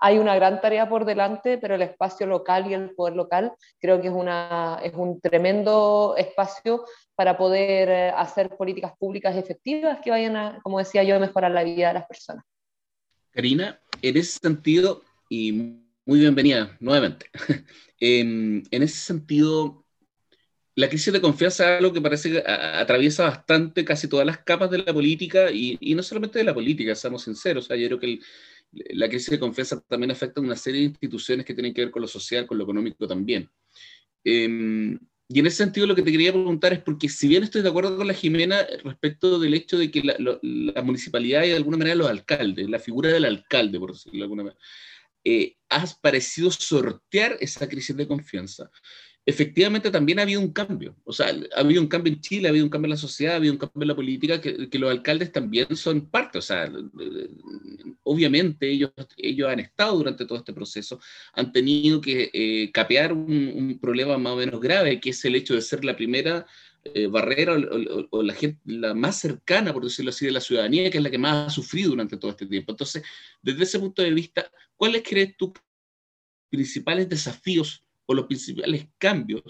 hay 0.00 0.18
una 0.18 0.34
gran 0.36 0.60
tarea 0.60 0.88
por 0.88 1.04
delante, 1.04 1.58
pero 1.58 1.74
el 1.74 1.82
espacio 1.82 2.26
local 2.26 2.70
y 2.70 2.74
el 2.74 2.90
poder 2.90 3.16
local 3.16 3.52
creo 3.80 4.00
que 4.00 4.08
es, 4.08 4.14
una, 4.14 4.80
es 4.82 4.94
un 4.94 5.20
tremendo 5.20 6.14
espacio 6.16 6.84
para 7.14 7.36
poder 7.36 7.88
eh, 7.88 8.10
hacer 8.10 8.56
políticas 8.56 8.92
públicas 8.98 9.36
efectivas 9.36 9.98
que 10.02 10.10
vayan 10.10 10.36
a, 10.36 10.60
como 10.62 10.78
decía 10.78 11.02
yo, 11.02 11.18
mejorar 11.18 11.50
la 11.50 11.64
vida 11.64 11.88
de 11.88 11.94
las 11.94 12.06
personas. 12.06 12.44
Karina, 13.30 13.80
en 14.00 14.16
ese 14.16 14.38
sentido, 14.38 15.02
y 15.28 15.52
muy 16.06 16.20
bienvenida 16.20 16.76
nuevamente, 16.80 17.26
en, 18.00 18.62
en 18.70 18.82
ese 18.82 18.96
sentido, 18.96 19.84
la 20.76 20.88
crisis 20.88 21.12
de 21.12 21.20
confianza 21.20 21.74
es 21.74 21.78
algo 21.80 21.92
que 21.92 22.00
parece 22.00 22.30
que 22.30 22.44
atraviesa 22.46 23.24
bastante 23.24 23.84
casi 23.84 24.06
todas 24.06 24.24
las 24.24 24.38
capas 24.38 24.70
de 24.70 24.78
la 24.78 24.94
política 24.94 25.50
y, 25.50 25.76
y 25.80 25.96
no 25.96 26.04
solamente 26.04 26.38
de 26.38 26.44
la 26.44 26.54
política, 26.54 26.94
seamos 26.94 27.24
sinceros. 27.24 27.64
O 27.64 27.66
sea, 27.66 27.76
yo 27.76 27.88
creo 27.88 27.98
que 27.98 28.06
el, 28.06 28.20
la 28.72 29.08
crisis 29.08 29.30
de 29.30 29.38
confianza 29.38 29.80
también 29.88 30.10
afecta 30.10 30.40
a 30.40 30.44
una 30.44 30.56
serie 30.56 30.80
de 30.80 30.86
instituciones 30.88 31.46
que 31.46 31.54
tienen 31.54 31.72
que 31.72 31.82
ver 31.82 31.90
con 31.90 32.02
lo 32.02 32.08
social, 32.08 32.46
con 32.46 32.58
lo 32.58 32.64
económico 32.64 33.06
también. 33.06 33.50
Em, 34.24 34.98
y 35.28 35.40
en 35.40 35.46
ese 35.46 35.58
sentido 35.58 35.86
lo 35.86 35.94
que 35.94 36.02
te 36.02 36.10
quería 36.10 36.32
preguntar 36.32 36.72
es 36.72 36.80
porque 36.80 37.08
si 37.08 37.28
bien 37.28 37.42
estoy 37.42 37.62
de 37.62 37.68
acuerdo 37.68 37.96
con 37.96 38.06
la 38.06 38.14
Jimena 38.14 38.66
respecto 38.82 39.38
del 39.38 39.54
hecho 39.54 39.78
de 39.78 39.90
que 39.90 40.02
la, 40.02 40.82
municipalidad 40.82 41.44
y 41.44 41.48
de 41.48 41.56
alguna 41.56 41.76
manera 41.76 41.96
los 41.96 42.08
alcaldes, 42.08 42.68
la 42.68 42.78
figura 42.78 43.10
del 43.10 43.24
alcalde, 43.26 43.78
por 43.78 43.92
decirlo 43.92 44.18
de 44.18 44.22
alguna 44.22 44.42
manera, 44.44 44.60
eh, 45.24 45.56
has 45.68 45.98
parecido 45.98 46.50
sortear 46.50 47.36
esa 47.40 47.68
crisis 47.68 47.96
de 47.96 48.08
confianza 48.08 48.70
efectivamente 49.28 49.90
también 49.90 50.18
ha 50.18 50.22
habido 50.22 50.40
un 50.40 50.54
cambio. 50.54 50.96
O 51.04 51.12
sea, 51.12 51.26
ha 51.54 51.60
habido 51.60 51.82
un 51.82 51.88
cambio 51.88 52.10
en 52.10 52.18
Chile, 52.22 52.48
ha 52.48 52.50
habido 52.50 52.64
un 52.64 52.70
cambio 52.70 52.86
en 52.86 52.92
la 52.92 52.96
sociedad, 52.96 53.34
ha 53.34 53.36
habido 53.36 53.52
un 53.52 53.58
cambio 53.58 53.82
en 53.82 53.88
la 53.88 53.94
política, 53.94 54.40
que, 54.40 54.78
los 54.78 54.90
alcaldes 54.90 55.32
también 55.32 55.76
son 55.76 56.08
parte. 56.08 56.38
O 56.38 56.40
sea, 56.40 56.72
obviamente 58.04 58.70
ellos, 58.70 58.90
ellos 59.18 59.50
han 59.50 59.60
estado 59.60 59.98
durante 59.98 60.24
todo 60.24 60.38
este 60.38 60.54
proceso, 60.54 60.98
han 61.34 61.52
tenido 61.52 62.00
que 62.00 62.30
eh, 62.32 62.70
capear 62.72 63.12
un, 63.12 63.78
problema 63.82 64.16
más 64.16 64.32
o 64.32 64.36
menos 64.36 64.62
grave, 64.62 64.98
que 64.98 65.10
es 65.10 65.22
el 65.26 65.34
hecho 65.34 65.54
de 65.54 65.60
ser 65.60 65.84
la 65.84 65.94
primera 65.94 66.46
eh, 66.84 67.06
barrera 67.06 67.52
o, 67.52 68.08
o, 68.08 68.22
la, 68.22 68.32
gente, 68.32 68.58
la 68.64 68.94
más 68.94 69.20
cercana, 69.20 69.74
por 69.74 69.84
decirlo 69.84 70.08
así, 70.08 70.24
de 70.24 70.32
la 70.32 70.40
ciudadanía, 70.40 70.90
que 70.90 70.96
es 70.96 71.04
la 71.04 71.10
que 71.10 71.18
más 71.18 71.48
ha 71.48 71.50
sufrido 71.50 71.90
durante 71.90 72.16
todo 72.16 72.30
este 72.30 72.46
tiempo. 72.46 72.72
Entonces, 72.72 73.02
desde 73.42 73.64
ese 73.64 73.78
punto 73.78 74.00
de 74.00 74.10
vista, 74.10 74.50
¿cuáles 74.74 75.02
crees 75.02 75.36
tú 75.36 75.52
principales 76.48 77.10
desafíos 77.10 77.84
o 78.08 78.14
los 78.14 78.26
principales 78.26 78.88
cambios 78.96 79.42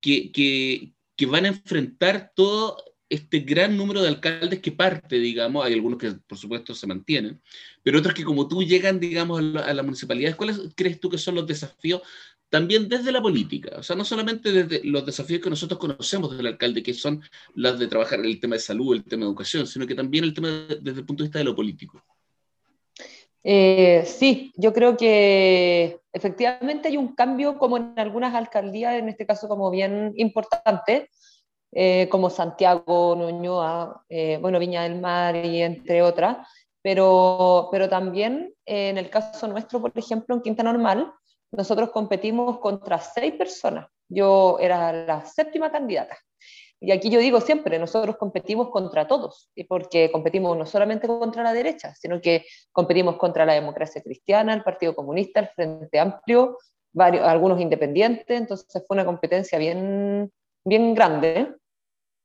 que, 0.00 0.32
que, 0.32 0.92
que 1.16 1.26
van 1.26 1.44
a 1.44 1.48
enfrentar 1.48 2.32
todo 2.34 2.76
este 3.08 3.40
gran 3.40 3.76
número 3.76 4.02
de 4.02 4.08
alcaldes 4.08 4.60
que 4.60 4.72
parte, 4.72 5.18
digamos, 5.18 5.64
hay 5.64 5.74
algunos 5.74 5.98
que 5.98 6.12
por 6.26 6.38
supuesto 6.38 6.74
se 6.74 6.86
mantienen, 6.86 7.40
pero 7.82 7.98
otros 7.98 8.14
que 8.14 8.24
como 8.24 8.48
tú 8.48 8.62
llegan, 8.62 8.98
digamos, 8.98 9.38
a, 9.38 9.42
la, 9.42 9.60
a 9.60 9.74
las 9.74 9.84
municipalidades, 9.84 10.34
¿cuáles 10.34 10.58
crees 10.74 10.98
tú 10.98 11.10
que 11.10 11.18
son 11.18 11.34
los 11.36 11.46
desafíos 11.46 12.02
también 12.48 12.88
desde 12.88 13.12
la 13.12 13.22
política? 13.22 13.76
O 13.78 13.82
sea, 13.82 13.94
no 13.96 14.04
solamente 14.04 14.50
desde 14.50 14.82
los 14.84 15.06
desafíos 15.06 15.42
que 15.42 15.50
nosotros 15.50 15.78
conocemos 15.78 16.36
del 16.36 16.46
alcalde, 16.46 16.82
que 16.82 16.94
son 16.94 17.22
los 17.54 17.78
de 17.78 17.86
trabajar 17.86 18.20
el 18.20 18.40
tema 18.40 18.56
de 18.56 18.62
salud, 18.62 18.96
el 18.96 19.04
tema 19.04 19.24
de 19.24 19.28
educación, 19.28 19.66
sino 19.66 19.86
que 19.86 19.94
también 19.94 20.24
el 20.24 20.34
tema 20.34 20.48
de, 20.48 20.78
desde 20.80 21.00
el 21.00 21.06
punto 21.06 21.22
de 21.22 21.28
vista 21.28 21.38
de 21.38 21.44
lo 21.44 21.54
político. 21.54 22.02
Eh, 23.44 24.04
sí, 24.06 24.52
yo 24.56 24.72
creo 24.72 24.96
que 24.96 26.00
efectivamente 26.12 26.88
hay 26.88 26.96
un 26.96 27.14
cambio 27.14 27.58
como 27.58 27.76
en 27.76 27.94
algunas 27.96 28.34
alcaldías, 28.34 28.94
en 28.94 29.08
este 29.08 29.26
caso 29.26 29.48
como 29.48 29.70
bien 29.70 30.12
importante, 30.16 31.08
eh, 31.72 32.08
como 32.10 32.28
Santiago, 32.28 33.16
Ñuñoa, 33.16 34.04
eh, 34.08 34.38
bueno, 34.40 34.58
Viña 34.58 34.82
del 34.82 35.00
Mar 35.00 35.34
y 35.36 35.62
entre 35.62 36.02
otras, 36.02 36.46
pero, 36.82 37.68
pero 37.72 37.88
también 37.88 38.54
eh, 38.66 38.90
en 38.90 38.98
el 38.98 39.08
caso 39.08 39.48
nuestro, 39.48 39.80
por 39.80 39.92
ejemplo, 39.94 40.34
en 40.34 40.42
Quinta 40.42 40.62
Normal, 40.62 41.12
nosotros 41.50 41.90
competimos 41.90 42.58
contra 42.58 42.98
seis 42.98 43.34
personas. 43.34 43.88
Yo 44.08 44.58
era 44.60 44.92
la 44.92 45.24
séptima 45.24 45.70
candidata. 45.70 46.18
Y 46.84 46.90
aquí 46.90 47.10
yo 47.10 47.20
digo 47.20 47.40
siempre, 47.40 47.78
nosotros 47.78 48.16
competimos 48.16 48.70
contra 48.70 49.06
todos, 49.06 49.48
y 49.54 49.62
porque 49.64 50.10
competimos 50.10 50.58
no 50.58 50.66
solamente 50.66 51.06
contra 51.06 51.44
la 51.44 51.52
derecha, 51.52 51.94
sino 51.94 52.20
que 52.20 52.44
competimos 52.72 53.16
contra 53.18 53.46
la 53.46 53.52
democracia 53.52 54.02
cristiana, 54.02 54.52
el 54.52 54.64
Partido 54.64 54.96
Comunista, 54.96 55.38
el 55.38 55.48
Frente 55.50 56.00
Amplio, 56.00 56.58
varios, 56.92 57.24
algunos 57.24 57.60
independientes, 57.60 58.26
entonces 58.28 58.84
fue 58.84 58.96
una 58.96 59.04
competencia 59.04 59.58
bien, 59.58 60.32
bien 60.64 60.92
grande. 60.92 61.54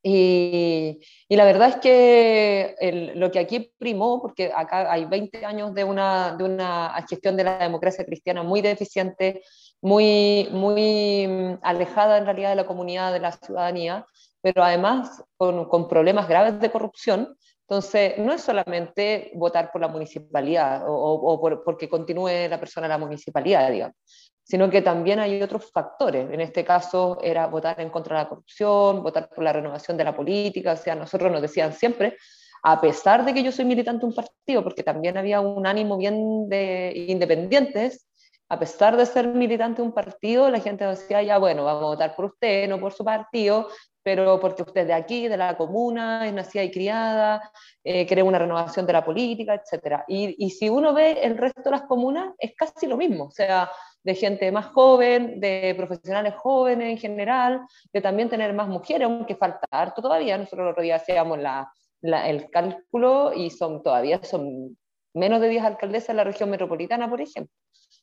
Y, 0.01 1.01
y 1.29 1.35
la 1.35 1.45
verdad 1.45 1.69
es 1.69 1.75
que 1.75 2.75
el, 2.79 3.19
lo 3.19 3.29
que 3.29 3.39
aquí 3.39 3.71
primó, 3.77 4.21
porque 4.23 4.51
acá 4.55 4.91
hay 4.91 5.05
20 5.05 5.45
años 5.45 5.75
de 5.75 5.83
una, 5.83 6.35
de 6.35 6.43
una 6.43 6.95
gestión 7.07 7.37
de 7.37 7.43
la 7.43 7.59
democracia 7.59 8.05
cristiana 8.05 8.41
muy 8.41 8.61
deficiente, 8.61 9.43
muy, 9.81 10.47
muy 10.51 11.59
alejada 11.61 12.17
en 12.17 12.25
realidad 12.25 12.49
de 12.49 12.55
la 12.55 12.65
comunidad, 12.65 13.13
de 13.13 13.19
la 13.19 13.33
ciudadanía, 13.33 14.07
pero 14.53 14.63
además 14.63 15.21
con, 15.35 15.65
con, 15.65 15.89
problemas 15.89 16.27
graves 16.27 16.57
de 16.59 16.71
corrupción. 16.71 17.35
Entonces, 17.67 18.17
no 18.17 18.31
es 18.31 18.41
solamente 18.41 19.31
votar 19.35 19.71
por 19.73 19.81
la 19.81 19.89
municipalidad 19.89 20.87
o, 20.87 20.93
o 20.93 21.41
por, 21.41 21.65
porque 21.65 21.89
continúe 21.89 22.47
la 22.49 22.57
persona 22.57 22.87
en 22.87 22.91
la 22.91 22.97
municipalidad, 22.97 23.69
digamos, 23.69 23.97
sino 24.41 24.69
que 24.69 24.81
también 24.81 25.19
hay 25.19 25.41
otros 25.41 25.69
factores. 25.69 26.31
En 26.31 26.39
este 26.39 26.63
caso 26.63 27.17
era 27.21 27.47
votar 27.47 27.81
en 27.81 27.89
contra 27.89 28.17
de 28.17 28.23
la 28.23 28.29
corrupción, 28.29 29.03
votar 29.03 29.27
por 29.27 29.43
la 29.43 29.51
renovación 29.51 29.97
de 29.97 30.05
la 30.05 30.15
política, 30.15 30.71
o 30.71 30.77
sea, 30.77 30.95
nosotros 30.95 31.29
nos 31.29 31.41
decían 31.41 31.73
siempre, 31.73 32.15
a 32.63 32.79
pesar 32.79 33.25
de 33.25 33.33
que 33.33 33.43
yo 33.43 33.51
soy 33.51 33.65
militante 33.65 34.01
de 34.01 34.07
un 34.07 34.15
partido, 34.15 34.63
porque 34.63 34.83
también 34.83 35.17
había 35.17 35.41
un 35.41 35.67
ánimo 35.67 35.97
bien 35.97 36.47
de 36.47 36.93
independientes, 37.09 38.07
a 38.49 38.57
pesar 38.57 38.95
de 38.95 39.05
ser 39.05 39.27
militante 39.27 39.81
de 39.81 39.87
un 39.89 39.93
partido, 39.93 40.49
la 40.49 40.61
gente 40.61 40.85
decía, 40.85 41.21
ya 41.21 41.37
bueno, 41.37 41.65
vamos 41.65 41.83
a 41.83 41.87
votar 41.87 42.15
por 42.15 42.25
usted, 42.25 42.69
no 42.69 42.79
por 42.79 42.93
su 42.93 43.03
partido, 43.03 43.67
pero 44.07 44.39
porque 44.39 44.61
usted 44.61 44.83
es 44.83 44.87
de 44.87 44.93
aquí, 44.93 45.27
de 45.27 45.35
la 45.35 45.57
comuna, 45.57 46.25
es 46.25 46.33
nacida 46.33 46.63
y 46.63 46.71
criada, 46.71 47.51
eh, 47.83 48.23
una 48.23 48.39
renovación 48.39 48.85
de 48.85 48.93
la 48.93 49.03
política, 49.03 49.53
etc. 49.55 50.03
Y, 50.07 50.45
y, 50.45 50.49
si 50.51 50.69
uno 50.69 50.93
ve 50.93 51.19
el 51.23 51.37
resto 51.37 51.63
de 51.63 51.71
las 51.71 51.81
comunas, 51.81 52.33
es 52.39 52.55
casi 52.55 52.87
lo 52.87 52.95
mismo, 52.95 53.25
o 53.25 53.31
sea, 53.31 53.69
de 54.01 54.15
gente 54.15 54.49
más 54.49 54.67
joven, 54.67 55.41
de 55.41 55.73
profesionales 55.75 56.35
jóvenes 56.37 56.91
en 56.91 56.97
general, 56.97 57.59
de 57.91 57.99
también 57.99 58.29
tener 58.29 58.53
más 58.53 58.69
mujeres, 58.69 59.03
aunque 59.03 59.35
falta 59.35 59.67
harto 59.71 60.01
todavía. 60.01 60.37
Nosotros 60.37 60.67
el 60.67 60.71
otro 60.71 60.83
día 60.83 60.95
hacíamos 60.95 61.39
la, 61.39 61.69
la, 61.99 62.29
el 62.29 62.49
cálculo 62.49 63.33
y 63.33 63.49
son 63.49 63.83
todavía 63.83 64.23
son 64.23 64.77
menos 65.13 65.41
de 65.41 65.49
10 65.49 65.65
alcaldesas 65.65 66.11
en 66.11 66.15
la 66.15 66.23
región 66.23 66.49
metropolitana, 66.49 67.09
por 67.09 67.19
ejemplo. 67.19 67.53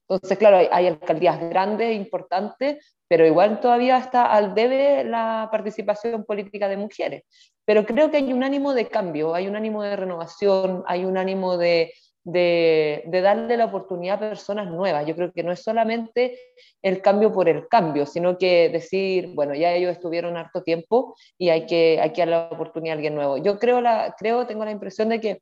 Entonces, 0.08 0.37
claro, 0.38 0.58
hay, 0.70 0.87
alcaldías 0.87 1.40
grandes, 1.40 1.96
importantes, 1.96 2.96
pero 3.08 3.26
igual 3.26 3.61
todavía 3.61 3.99
está 3.99 4.26
al 4.32 4.54
debe 4.54 5.04
la 5.04 5.49
participación 5.50 6.25
política 6.25 6.68
de 6.68 6.76
mujeres. 6.76 7.23
Pero 7.64 7.87
creo 7.87 8.11
que 8.11 8.18
hay 8.18 8.32
un 8.32 8.44
ánimo 8.44 8.75
de 8.75 8.88
cambio, 8.88 9.34
hay 9.34 9.46
un 9.46 9.56
ánimo 9.56 9.82
de 9.82 9.96
renovación, 9.96 10.84
hay 10.87 11.06
un 11.06 11.16
ánimo 11.16 11.56
de 11.56 11.94
darle 12.25 13.56
la 13.56 13.64
oportunidad 13.64 14.23
a 14.23 14.28
personas 14.28 14.70
nuevas. 14.70 15.06
Yo 15.06 15.16
creo 15.16 15.32
que 15.32 15.42
no 15.42 15.52
es 15.52 15.62
solamente 15.62 16.38
el 16.82 17.00
cambio 17.00 17.32
por 17.32 17.49
el 17.49 17.66
cambio, 17.68 18.04
sino 18.04 18.37
que 18.37 18.68
decir, 18.68 19.28
bueno, 19.34 19.54
ya 19.54 19.73
ellos 19.73 19.92
estuvieron 19.92 20.37
harto 20.37 20.62
tiempo 20.62 21.16
y 21.38 21.49
hay 21.49 21.64
que, 21.64 21.99
hay 22.02 22.12
que 22.12 22.23
darle 22.23 22.37
la 22.37 22.49
oportunidad 22.50 22.92
a 22.92 22.96
alguien 22.96 23.14
nuevo. 23.14 23.38
Yo 23.38 23.58
creo, 23.58 23.80
la, 23.80 24.14
creo, 24.18 24.46
tengo 24.46 24.66
la 24.66 24.70
impresión 24.70 25.08
de 25.08 25.20
que 25.20 25.40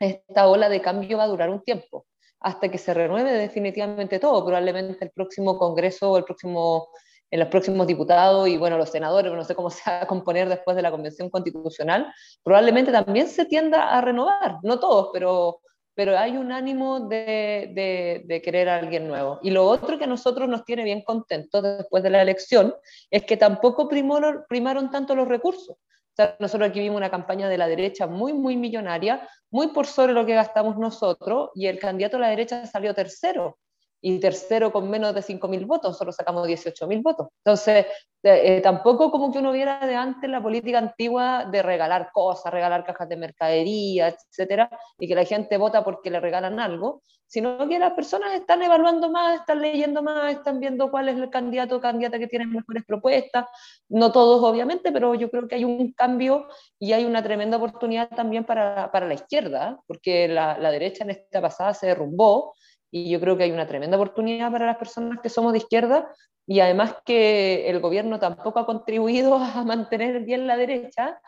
esta 0.00 0.48
ola 0.48 0.68
de 0.68 0.82
cambio 0.82 1.18
va 1.18 1.24
a 1.24 1.28
durar 1.28 1.48
un 1.50 1.62
tiempo 1.62 2.04
hasta 2.42 2.68
que 2.70 2.78
se 2.78 2.94
renueve 2.94 3.32
definitivamente 3.32 4.18
todo. 4.18 4.44
Probablemente 4.44 5.04
el 5.04 5.10
próximo 5.10 5.58
Congreso 5.58 6.12
o 6.12 6.18
el 6.18 6.24
próximo, 6.24 6.88
en 7.30 7.40
los 7.40 7.48
próximos 7.48 7.86
diputados 7.86 8.48
y 8.48 8.56
bueno, 8.56 8.78
los 8.78 8.90
senadores, 8.90 9.32
no 9.32 9.44
sé 9.44 9.54
cómo 9.54 9.70
se 9.70 9.90
va 9.90 10.02
a 10.02 10.06
componer 10.06 10.48
después 10.48 10.76
de 10.76 10.82
la 10.82 10.90
Convención 10.90 11.30
Constitucional, 11.30 12.12
probablemente 12.42 12.92
también 12.92 13.28
se 13.28 13.44
tienda 13.46 13.96
a 13.96 14.00
renovar, 14.00 14.58
no 14.62 14.78
todos, 14.78 15.10
pero, 15.12 15.60
pero 15.94 16.18
hay 16.18 16.36
un 16.36 16.52
ánimo 16.52 17.00
de, 17.00 18.22
de, 18.26 18.42
querer 18.42 18.68
a 18.68 18.76
alguien 18.76 19.08
nuevo. 19.08 19.38
Y 19.42 19.50
lo 19.50 19.66
otro 19.66 19.98
que 19.98 20.04
a 20.04 20.08
nosotros 20.08 20.48
nos 20.48 20.64
tiene 20.64 20.84
bien 20.84 21.02
contentos 21.02 21.62
después 21.62 22.02
de 22.02 22.10
la 22.10 22.22
elección 22.22 22.74
es 23.10 23.24
que 23.24 23.36
tampoco 23.36 23.88
primaron, 23.88 24.44
primaron 24.48 24.90
tanto 24.90 25.14
los 25.14 25.28
recursos. 25.28 25.76
O 26.12 26.14
sea, 26.14 26.36
nosotros 26.40 26.68
aquí 26.68 26.80
vimos 26.80 26.98
una 26.98 27.10
campaña 27.10 27.48
de 27.48 27.56
la 27.56 27.66
derecha 27.66 28.06
muy, 28.06 28.34
muy 28.34 28.56
millonaria, 28.56 29.26
muy 29.50 29.68
por 29.68 29.86
sobre 29.86 30.12
lo 30.12 30.26
que 30.26 30.34
gastamos 30.34 30.76
nosotros, 30.76 31.50
y 31.54 31.66
el 31.66 31.78
candidato 31.78 32.18
a 32.18 32.20
la 32.20 32.28
derecha 32.28 32.66
salió 32.66 32.94
tercero 32.94 33.58
y 34.02 34.18
tercero 34.18 34.72
con 34.72 34.90
menos 34.90 35.14
de 35.14 35.22
5.000 35.22 35.64
votos, 35.64 35.96
solo 35.96 36.12
sacamos 36.12 36.46
18.000 36.46 37.02
votos. 37.02 37.28
Entonces, 37.44 37.86
eh, 38.24 38.60
tampoco 38.60 39.10
como 39.12 39.32
que 39.32 39.38
uno 39.38 39.52
viera 39.52 39.86
de 39.86 39.94
antes 39.94 40.28
la 40.28 40.42
política 40.42 40.78
antigua 40.78 41.44
de 41.44 41.62
regalar 41.62 42.10
cosas, 42.12 42.52
regalar 42.52 42.84
cajas 42.84 43.08
de 43.08 43.16
mercadería, 43.16 44.08
etcétera, 44.08 44.68
y 44.98 45.06
que 45.06 45.14
la 45.14 45.24
gente 45.24 45.56
vota 45.56 45.84
porque 45.84 46.10
le 46.10 46.18
regalan 46.18 46.58
algo, 46.58 47.02
sino 47.26 47.66
que 47.68 47.78
las 47.78 47.92
personas 47.92 48.34
están 48.34 48.60
evaluando 48.62 49.10
más, 49.10 49.40
están 49.40 49.62
leyendo 49.62 50.02
más, 50.02 50.32
están 50.32 50.60
viendo 50.60 50.90
cuál 50.90 51.08
es 51.08 51.16
el 51.16 51.30
candidato 51.30 51.76
o 51.76 51.80
candidata 51.80 52.18
que 52.18 52.26
tiene 52.26 52.46
mejores 52.46 52.84
propuestas, 52.84 53.46
no 53.88 54.12
todos 54.12 54.42
obviamente, 54.42 54.92
pero 54.92 55.14
yo 55.14 55.30
creo 55.30 55.48
que 55.48 55.54
hay 55.54 55.64
un 55.64 55.92
cambio 55.92 56.48
y 56.78 56.92
hay 56.92 57.04
una 57.04 57.22
tremenda 57.22 57.56
oportunidad 57.56 58.10
también 58.10 58.44
para, 58.44 58.90
para 58.90 59.06
la 59.06 59.14
izquierda, 59.14 59.80
porque 59.86 60.28
la, 60.28 60.58
la 60.58 60.70
derecha 60.72 61.04
en 61.04 61.10
esta 61.10 61.40
pasada 61.40 61.72
se 61.72 61.86
derrumbó, 61.86 62.52
y 62.92 63.10
yo 63.10 63.18
creo 63.18 63.36
que 63.36 63.44
hay 63.44 63.50
una 63.50 63.66
tremenda 63.66 63.96
oportunidad 63.96 64.52
para 64.52 64.66
las 64.66 64.76
personas 64.76 65.18
que 65.20 65.30
somos 65.30 65.52
de 65.52 65.58
izquierda 65.58 66.12
y 66.46 66.60
además 66.60 66.94
que 67.04 67.68
el 67.70 67.80
gobierno 67.80 68.20
tampoco 68.20 68.58
ha 68.60 68.66
contribuido 68.66 69.34
a 69.36 69.64
mantener 69.64 70.20
bien 70.20 70.46
la 70.46 70.56
derecha 70.56 71.18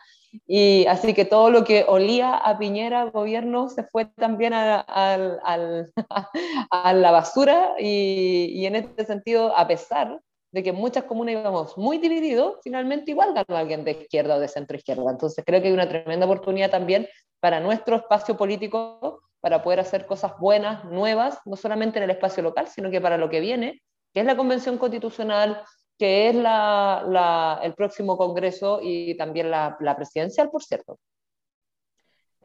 y 0.45 0.85
así 0.87 1.13
que 1.13 1.25
todo 1.25 1.49
lo 1.49 1.63
que 1.63 1.85
olía 1.87 2.35
a 2.35 2.57
Piñera 2.59 3.05
gobierno 3.05 3.69
se 3.69 3.83
fue 3.83 4.05
también 4.05 4.53
a, 4.53 4.85
a, 6.71 6.93
la 6.93 7.11
basura 7.11 7.75
y, 7.79 8.51
y, 8.53 8.65
en 8.65 8.75
este 8.75 9.05
sentido, 9.05 9.57
a 9.57 9.65
pesar 9.65 10.19
de 10.51 10.63
que 10.63 10.69
en 10.71 10.75
muchas 10.75 11.05
comunas 11.05 11.33
íbamos 11.33 11.77
muy 11.77 11.97
divididos, 11.99 12.57
finalmente 12.63 13.11
igual 13.11 13.33
ganó 13.33 13.57
alguien 13.57 13.85
de 13.85 13.91
izquierda 13.91 14.35
o 14.35 14.39
de 14.39 14.47
centro 14.49 14.77
izquierda. 14.77 15.09
Entonces 15.09 15.43
creo 15.45 15.61
que 15.61 15.69
hay 15.69 15.73
una 15.73 15.87
tremenda 15.87 16.25
oportunidad 16.25 16.69
también 16.69 17.07
para 17.39 17.59
nuestro 17.59 17.95
espacio 17.95 18.35
político 18.35 19.21
para 19.45 19.61
poder 19.61 19.79
hacer 19.79 20.07
cosas 20.07 20.39
buenas, 20.39 20.83
nuevas, 20.85 21.39
no 21.45 21.55
solamente 21.55 21.99
en 21.99 22.03
el 22.05 22.09
espacio 22.09 22.41
local, 22.41 22.67
sino 22.67 22.89
que 22.89 22.99
para 22.99 23.15
lo 23.15 23.29
que 23.29 23.39
viene, 23.39 23.83
que 24.11 24.21
es 24.21 24.25
la 24.25 24.35
Convención 24.35 24.79
Constitucional, 24.79 25.63
que 25.99 26.29
es 26.29 26.35
el 26.35 27.73
próximo 27.75 28.17
Congreso 28.17 28.79
y 28.81 29.15
también 29.17 29.51
la, 29.51 29.77
presidencial, 29.95 30.49
por 30.49 30.63
cierto. 30.63 30.97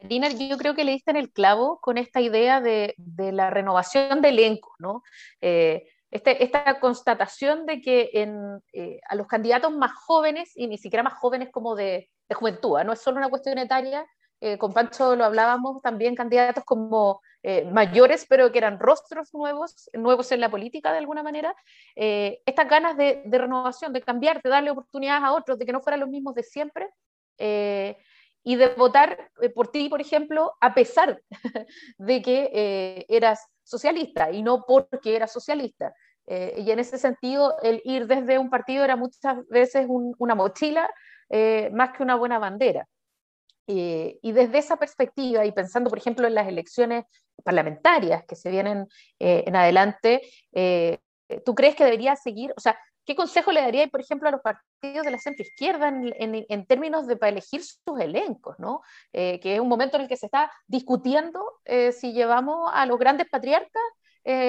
Lina, 0.03 0.29
yo 0.29 0.55
creo 0.59 0.75
que 0.75 0.83
le 0.83 0.91
diste 0.91 1.09
en 1.09 1.17
el 1.17 1.31
clavo 1.31 1.79
con 1.81 1.97
esta 1.97 2.21
idea 2.21 2.61
de, 2.61 2.93
la 3.17 3.49
renovación 3.49 4.21
de 4.21 4.29
elenco, 4.29 4.75
¿no? 4.77 5.01
Eh, 5.41 5.87
este, 6.11 6.43
esta 6.43 6.79
constatación 6.79 7.65
de 7.65 7.81
que 7.81 8.11
en, 8.13 8.61
eh, 8.73 8.99
a 9.09 9.15
los 9.15 9.25
candidatos 9.25 9.75
más 9.75 9.93
jóvenes, 10.05 10.51
y 10.55 10.67
ni 10.67 10.77
siquiera 10.77 11.01
más 11.01 11.15
jóvenes 11.15 11.49
como 11.51 11.73
de, 11.73 12.11
de 12.29 12.35
juventud, 12.35 12.77
¿ah? 12.77 12.83
no 12.83 12.93
es 12.93 13.01
solo 13.01 13.17
una 13.17 13.29
cuestión 13.29 13.57
etaria, 13.57 14.05
eh, 14.43 14.57
con 14.57 14.73
Pancho 14.73 15.15
lo 15.15 15.23
hablábamos 15.23 15.83
también, 15.83 16.15
candidatos 16.15 16.63
como 16.65 17.21
eh, 17.43 17.63
mayores, 17.65 18.25
pero 18.27 18.51
que 18.51 18.57
eran 18.57 18.79
rostros 18.79 19.35
nuevos, 19.35 19.87
nuevos 19.93 20.31
en 20.31 20.39
la 20.39 20.49
política 20.49 20.91
de 20.91 20.97
alguna 20.97 21.21
manera, 21.21 21.55
eh, 21.95 22.41
estas 22.47 22.67
ganas 22.67 22.97
de, 22.97 23.21
renovación, 23.29 23.93
de 23.93 24.01
cambiar, 24.01 24.41
de 24.41 24.49
darle 24.49 24.71
oportunidades 24.71 25.23
a 25.23 25.33
otros, 25.33 25.59
de 25.59 25.65
que 25.67 25.71
no 25.71 25.81
fueran 25.81 25.99
los 25.99 26.09
mismos 26.09 26.33
de 26.33 26.43
siempre, 26.43 26.89
y 28.43 28.55
de 28.55 28.67
votar 28.77 29.31
por 29.55 29.69
ti, 29.69 29.89
por 29.89 29.99
ejemplo, 29.99 30.53
a 30.61 30.75
pesar 30.75 31.21
de 31.97 32.21
que 32.21 33.05
eras 33.09 33.47
socialista 33.63 34.31
y 34.31 34.43
no 34.43 34.63
porque 34.67 35.15
eras 35.15 35.31
socialista. 35.31 35.91
y 36.27 36.69
en 36.69 36.77
ese 36.77 36.99
sentido, 36.99 37.55
el 37.63 37.81
ir 37.83 38.05
desde 38.05 38.37
un 38.37 38.51
partido 38.51 38.83
era 38.83 38.95
muchas 38.95 39.47
veces 39.47 39.87
una 39.89 40.35
mochila 40.35 40.87
más 41.71 41.97
que 41.97 42.03
una 42.03 42.15
buena 42.15 42.37
bandera. 42.37 42.87
Eh, 43.67 44.19
y 44.21 44.31
desde 44.31 44.57
esa 44.57 44.77
perspectiva, 44.77 45.45
y 45.45 45.51
pensando, 45.51 45.89
por 45.89 45.99
ejemplo, 45.99 46.27
en 46.27 46.35
las 46.35 46.47
elecciones 46.47 47.05
parlamentarias 47.43 48.23
que 48.27 48.35
se 48.35 48.49
vienen 48.49 48.87
eh, 49.19 49.43
en 49.45 49.55
adelante, 49.55 50.21
eh, 50.51 50.99
¿tú 51.45 51.55
crees 51.55 51.75
que 51.75 51.85
debería 51.85 52.15
seguir? 52.15 52.53
O 52.57 52.59
sea, 52.59 52.77
¿qué 53.05 53.15
consejo 53.15 53.51
le 53.51 53.61
daría, 53.61 53.87
por 53.87 54.01
ejemplo, 54.01 54.27
a 54.27 54.31
los 54.31 54.41
partidos 54.41 55.05
de 55.05 55.11
la 55.11 55.17
centro 55.17 55.43
izquierda 55.43 55.87
en, 55.87 56.45
en, 56.47 56.65
términos 56.65 57.07
de 57.07 57.17
para 57.17 57.31
elegir 57.31 57.63
sus 57.63 57.99
elencos, 57.99 58.59
¿no? 58.59 58.81
que 59.11 59.39
es 59.43 59.59
un 59.59 59.67
momento 59.67 59.97
en 59.97 60.03
el 60.03 60.07
que 60.07 60.17
se 60.17 60.27
está 60.27 60.51
discutiendo 60.67 61.43
si 61.93 62.13
llevamos 62.13 62.69
a 62.73 62.85
los 62.85 62.99
grandes 62.99 63.27
patriarcas, 63.29 63.81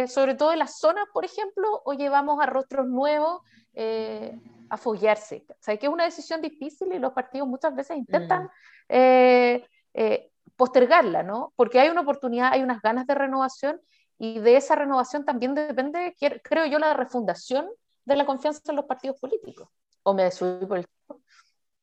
sobre 0.06 0.34
todo 0.34 0.52
en 0.52 0.58
las 0.58 0.78
zonas, 0.78 1.06
por 1.12 1.24
ejemplo, 1.24 1.82
o 1.84 1.94
llevamos 1.94 2.40
a 2.42 2.46
rostros 2.46 2.86
nuevos 2.86 3.40
a 3.74 4.61
foguearse. 4.76 5.44
O 5.48 5.56
sea, 5.60 5.76
que 5.76 5.86
es 5.86 5.92
una 5.92 6.04
decisión 6.04 6.40
difícil 6.40 6.92
y 6.92 6.98
los 6.98 7.12
partidos 7.12 7.46
muchas 7.48 7.74
veces 7.74 7.96
intentan 7.96 8.44
mm. 8.44 8.48
eh, 8.88 9.66
eh, 9.94 10.30
postergarla, 10.56 11.22
¿no? 11.22 11.52
Porque 11.56 11.80
hay 11.80 11.88
una 11.88 12.00
oportunidad, 12.00 12.52
hay 12.52 12.62
unas 12.62 12.80
ganas 12.80 13.06
de 13.06 13.14
renovación 13.14 13.80
y 14.18 14.38
de 14.38 14.56
esa 14.56 14.74
renovación 14.74 15.24
también 15.24 15.54
depende, 15.54 16.14
creo 16.42 16.66
yo, 16.66 16.78
la 16.78 16.94
refundación 16.94 17.68
de 18.04 18.16
la 18.16 18.26
confianza 18.26 18.60
en 18.68 18.76
los 18.76 18.86
partidos 18.86 19.18
políticos. 19.20 19.68
¿O 20.02 20.14
me 20.14 20.30
subí 20.30 20.66
por 20.66 20.78
el 20.78 20.86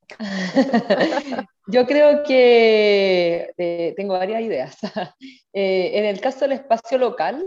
Yo 1.67 1.85
creo 1.85 2.23
que 2.23 3.53
eh, 3.57 3.93
tengo 3.95 4.13
varias 4.13 4.41
ideas. 4.41 4.77
en 5.53 6.05
el 6.05 6.19
caso 6.19 6.39
del 6.39 6.53
espacio 6.53 6.97
local, 6.97 7.45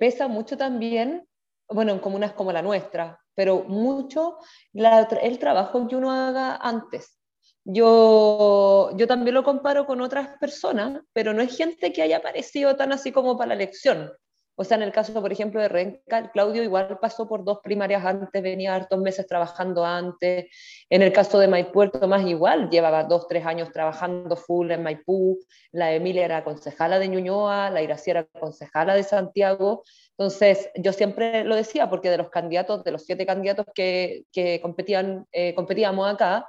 pesa 0.00 0.28
mucho 0.28 0.56
también, 0.56 1.28
bueno, 1.68 1.92
en 1.92 1.98
comunas 1.98 2.32
como 2.32 2.52
la 2.52 2.62
nuestra, 2.62 3.20
pero 3.34 3.64
mucho 3.64 4.38
el 4.72 5.38
trabajo 5.38 5.86
que 5.86 5.96
uno 5.96 6.10
haga 6.10 6.56
antes. 6.56 7.18
Yo, 7.64 8.90
yo 8.96 9.06
también 9.06 9.34
lo 9.34 9.44
comparo 9.44 9.84
con 9.86 10.00
otras 10.00 10.38
personas, 10.38 11.02
pero 11.12 11.34
no 11.34 11.42
es 11.42 11.56
gente 11.56 11.92
que 11.92 12.02
haya 12.02 12.18
aparecido 12.18 12.76
tan 12.76 12.92
así 12.92 13.12
como 13.12 13.36
para 13.36 13.48
la 13.48 13.54
elección. 13.54 14.10
O 14.60 14.64
sea, 14.64 14.76
en 14.76 14.82
el 14.82 14.90
caso, 14.90 15.12
por 15.20 15.30
ejemplo, 15.30 15.60
de 15.60 15.68
Renca, 15.68 16.32
Claudio 16.32 16.64
igual 16.64 16.98
pasó 17.00 17.28
por 17.28 17.44
dos 17.44 17.60
primarias 17.62 18.04
antes, 18.04 18.42
venía 18.42 18.74
hartos 18.74 18.98
meses 18.98 19.24
trabajando 19.24 19.84
antes. 19.84 20.46
En 20.90 21.02
el 21.02 21.12
caso 21.12 21.38
de 21.38 21.46
Maipú, 21.46 21.88
Tomás 21.90 22.26
igual 22.26 22.68
llevaba 22.68 23.04
dos, 23.04 23.28
tres 23.28 23.46
años 23.46 23.70
trabajando 23.72 24.34
full 24.34 24.72
en 24.72 24.82
Maipú. 24.82 25.38
La 25.70 25.92
Emilia 25.92 26.24
era 26.24 26.42
concejala 26.42 26.98
de 26.98 27.06
Ñuñoa, 27.06 27.70
la 27.70 27.82
Iracia 27.82 28.10
era 28.10 28.24
concejala 28.24 28.96
de 28.96 29.04
Santiago. 29.04 29.84
Entonces, 30.16 30.70
yo 30.74 30.92
siempre 30.92 31.44
lo 31.44 31.54
decía, 31.54 31.88
porque 31.88 32.10
de 32.10 32.18
los 32.18 32.28
candidatos, 32.28 32.82
de 32.82 32.90
los 32.90 33.04
siete 33.04 33.24
candidatos 33.26 33.66
que, 33.72 34.24
que 34.32 34.60
competían, 34.60 35.24
eh, 35.30 35.54
competíamos 35.54 36.12
acá, 36.12 36.48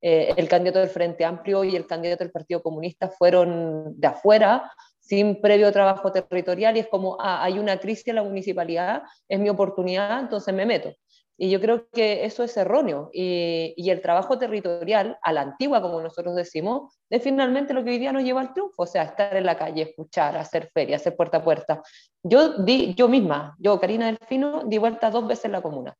eh, 0.00 0.32
el 0.36 0.48
candidato 0.48 0.78
del 0.78 0.90
Frente 0.90 1.24
Amplio 1.24 1.64
y 1.64 1.74
el 1.74 1.86
candidato 1.86 2.22
del 2.22 2.30
Partido 2.30 2.62
Comunista 2.62 3.08
fueron 3.08 3.98
de 3.98 4.06
afuera, 4.06 4.70
sin 5.08 5.40
previo 5.40 5.72
trabajo 5.72 6.12
territorial, 6.12 6.76
y 6.76 6.80
es 6.80 6.88
como, 6.88 7.16
ah, 7.18 7.42
hay 7.42 7.58
una 7.58 7.78
crisis 7.78 8.08
en 8.08 8.16
la 8.16 8.22
municipalidad, 8.22 9.02
es 9.26 9.40
mi 9.40 9.48
oportunidad, 9.48 10.20
entonces 10.20 10.52
me 10.54 10.66
meto. 10.66 10.92
Y 11.40 11.50
yo 11.50 11.60
creo 11.60 11.88
que 11.90 12.24
eso 12.24 12.42
es 12.42 12.56
erróneo. 12.56 13.10
Y, 13.12 13.88
el 13.88 14.02
trabajo 14.02 14.38
territorial, 14.38 15.16
a 15.22 15.32
la 15.32 15.42
antigua, 15.42 15.80
como 15.80 16.02
nosotros 16.02 16.34
decimos, 16.34 16.98
es 17.08 17.22
finalmente 17.22 17.72
lo 17.72 17.84
que 17.84 17.90
hoy 17.90 17.98
día 17.98 18.12
nos 18.12 18.24
lleva 18.24 18.40
al 18.40 18.52
triunfo. 18.52 18.82
O 18.82 18.86
sea, 18.86 19.04
estar 19.04 19.36
en 19.36 19.46
la 19.46 19.56
calle, 19.56 19.82
escuchar, 19.82 20.36
hacer 20.36 20.68
feria, 20.74 20.96
hacer 20.96 21.16
puerta 21.16 21.38
a 21.38 21.44
puerta. 21.44 21.80
Yo, 22.24 22.58
di, 22.64 22.92
yo 22.94 23.06
misma, 23.06 23.54
yo, 23.60 23.78
Karina 23.78 24.06
Delfino, 24.06 24.64
di 24.64 24.78
vuelta 24.78 25.10
dos 25.10 25.28
veces 25.28 25.44
en 25.44 25.52
la 25.52 25.62
comuna. 25.62 25.94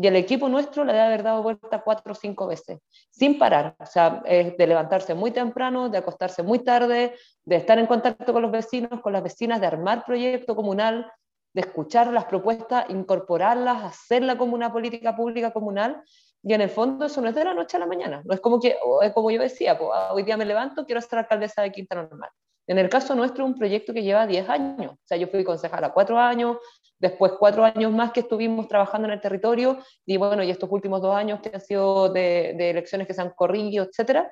Y 0.00 0.06
el 0.06 0.16
equipo 0.16 0.48
nuestro 0.48 0.82
le 0.82 0.94
debe 0.94 1.04
haber 1.04 1.22
dado 1.22 1.42
vuelta 1.42 1.82
cuatro 1.82 2.12
o 2.12 2.14
cinco 2.14 2.46
veces, 2.46 2.78
sin 3.10 3.38
parar. 3.38 3.76
O 3.78 3.84
sea, 3.84 4.22
de 4.24 4.66
levantarse 4.66 5.12
muy 5.14 5.30
temprano, 5.30 5.90
de 5.90 5.98
acostarse 5.98 6.42
muy 6.42 6.60
tarde, 6.60 7.14
de 7.44 7.56
estar 7.56 7.78
en 7.78 7.86
contacto 7.86 8.32
con 8.32 8.40
los 8.40 8.50
vecinos, 8.50 9.00
con 9.02 9.12
las 9.12 9.22
vecinas, 9.22 9.60
de 9.60 9.66
armar 9.66 10.06
proyecto 10.06 10.56
comunal, 10.56 11.12
de 11.52 11.60
escuchar 11.60 12.06
las 12.12 12.24
propuestas, 12.24 12.88
incorporarlas, 12.88 13.84
hacerla 13.84 14.38
como 14.38 14.54
una 14.54 14.72
política 14.72 15.14
pública 15.14 15.52
comunal. 15.52 16.02
Y 16.42 16.54
en 16.54 16.62
el 16.62 16.70
fondo 16.70 17.04
eso 17.04 17.20
no 17.20 17.28
es 17.28 17.34
de 17.34 17.44
la 17.44 17.52
noche 17.52 17.76
a 17.76 17.80
la 17.80 17.86
mañana. 17.86 18.22
No 18.24 18.32
es 18.32 18.40
como 18.40 18.58
que, 18.58 18.78
es 19.02 19.12
como 19.12 19.30
yo 19.30 19.42
decía, 19.42 19.76
pues, 19.76 19.90
ah, 19.92 20.14
hoy 20.14 20.22
día 20.22 20.38
me 20.38 20.46
levanto, 20.46 20.86
quiero 20.86 21.02
ser 21.02 21.18
alcaldesa 21.18 21.60
de 21.60 21.72
Quinta 21.72 21.94
Normal. 21.94 22.30
En 22.66 22.78
el 22.78 22.88
caso 22.88 23.14
nuestro, 23.14 23.44
un 23.44 23.58
proyecto 23.58 23.92
que 23.92 24.02
lleva 24.02 24.26
10 24.26 24.48
años. 24.48 24.92
O 24.92 24.98
sea, 25.04 25.18
yo 25.18 25.26
fui 25.26 25.44
concejala 25.44 25.92
cuatro 25.92 26.18
años, 26.18 26.56
después 27.00 27.32
cuatro 27.38 27.64
años 27.64 27.92
más 27.92 28.12
que 28.12 28.20
estuvimos 28.20 28.68
trabajando 28.68 29.08
en 29.08 29.14
el 29.14 29.20
territorio, 29.20 29.78
y 30.06 30.16
bueno, 30.16 30.42
y 30.42 30.50
estos 30.50 30.70
últimos 30.70 31.00
dos 31.02 31.16
años 31.16 31.40
que 31.40 31.50
han 31.52 31.60
sido 31.60 32.12
de, 32.12 32.50
elecciones 32.70 33.06
que 33.06 33.14
se 33.14 33.22
han 33.22 33.30
corrido, 33.30 33.84
etcétera, 33.84 34.30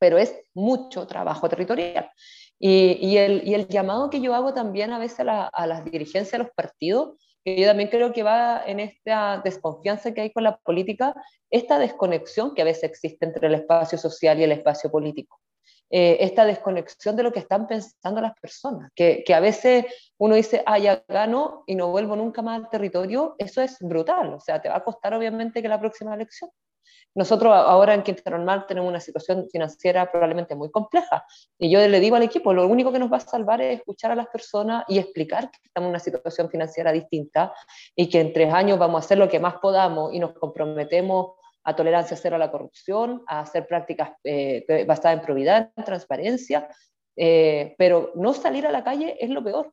pero 0.00 0.18
es 0.18 0.34
mucho 0.54 1.06
trabajo 1.06 1.48
territorial. 1.48 2.10
Y, 2.58 3.16
el, 3.16 3.46
y, 3.46 3.54
el, 3.54 3.68
llamado 3.68 4.10
que 4.10 4.20
yo 4.20 4.34
hago 4.34 4.52
también 4.52 4.92
a 4.92 4.98
veces 4.98 5.20
a, 5.20 5.46
a 5.46 5.66
las 5.66 5.84
dirigencias 5.84 6.32
de 6.32 6.38
los 6.38 6.50
partidos, 6.56 7.16
que 7.44 7.60
yo 7.60 7.66
también 7.66 7.88
creo 7.88 8.12
que 8.12 8.22
va 8.22 8.62
en 8.66 8.80
esta 8.80 9.40
desconfianza 9.44 10.12
que 10.12 10.22
hay 10.22 10.32
con 10.32 10.42
la 10.44 10.56
política, 10.56 11.14
esta 11.50 11.78
desconexión 11.78 12.54
que 12.54 12.62
a 12.62 12.64
veces 12.64 12.84
existe 12.84 13.24
entre 13.26 13.46
el 13.46 13.54
espacio 13.54 13.96
social 13.98 14.40
y 14.40 14.44
el 14.44 14.52
espacio 14.52 14.90
político. 14.90 15.38
Eh, 15.90 16.18
esta 16.20 16.44
desconexión 16.44 17.16
de 17.16 17.22
lo 17.22 17.32
que 17.32 17.38
están 17.38 17.66
pensando 17.66 18.20
las 18.20 18.38
personas, 18.38 18.90
que, 18.94 19.22
que, 19.26 19.34
a 19.34 19.40
veces 19.40 19.86
uno 20.18 20.34
dice, 20.34 20.62
ah, 20.66 20.78
ya 20.78 21.02
gano 21.08 21.64
y 21.66 21.74
no 21.74 21.88
vuelvo 21.88 22.14
nunca 22.16 22.42
más 22.42 22.60
al 22.60 22.68
territorio, 22.68 23.34
eso 23.38 23.62
es 23.62 23.78
brutal, 23.80 24.34
o 24.34 24.40
sea, 24.40 24.60
te 24.60 24.68
va 24.68 24.76
a 24.76 24.84
costar 24.84 25.14
obviamente 25.14 25.62
que 25.62 25.68
la 25.68 25.80
próxima 25.80 26.14
elección. 26.14 26.50
Nosotros 27.14 27.52
ahora 27.52 27.94
en 27.94 28.02
Quinta 28.02 28.30
Normal 28.30 28.66
tenemos 28.68 28.88
una 28.88 29.00
situación 29.00 29.48
financiera 29.50 30.10
probablemente 30.10 30.54
muy 30.54 30.70
compleja 30.70 31.24
y 31.58 31.70
yo 31.70 31.86
le 31.86 32.00
digo 32.00 32.16
al 32.16 32.22
equipo, 32.22 32.52
lo 32.52 32.66
único 32.68 32.92
que 32.92 32.98
nos 32.98 33.10
va 33.10 33.16
a 33.16 33.20
salvar 33.20 33.60
es 33.60 33.78
escuchar 33.78 34.12
a 34.12 34.14
las 34.14 34.28
personas 34.28 34.84
y 34.88 34.98
explicar 34.98 35.50
que 35.50 35.58
estamos 35.64 35.86
en 35.86 35.90
una 35.90 35.98
situación 35.98 36.50
financiera 36.50 36.92
distinta 36.92 37.52
y 37.96 38.08
que 38.08 38.20
en 38.20 38.32
tres 38.32 38.52
años 38.52 38.78
vamos 38.78 39.02
a 39.02 39.04
hacer 39.04 39.18
lo 39.18 39.28
que 39.28 39.40
más 39.40 39.54
podamos 39.54 40.12
y 40.14 40.20
nos 40.20 40.32
comprometemos 40.32 41.37
a 41.64 41.76
tolerancia 41.76 42.16
cero 42.16 42.36
a 42.36 42.38
la 42.38 42.50
corrupción, 42.50 43.22
a 43.26 43.40
hacer 43.40 43.66
prácticas 43.66 44.12
eh, 44.24 44.64
basadas 44.86 45.18
en 45.18 45.24
probidad, 45.24 45.72
en 45.76 45.84
transparencia, 45.84 46.68
eh, 47.16 47.74
pero 47.76 48.12
no 48.14 48.32
salir 48.32 48.66
a 48.66 48.72
la 48.72 48.84
calle 48.84 49.16
es 49.20 49.30
lo 49.30 49.42
peor. 49.42 49.72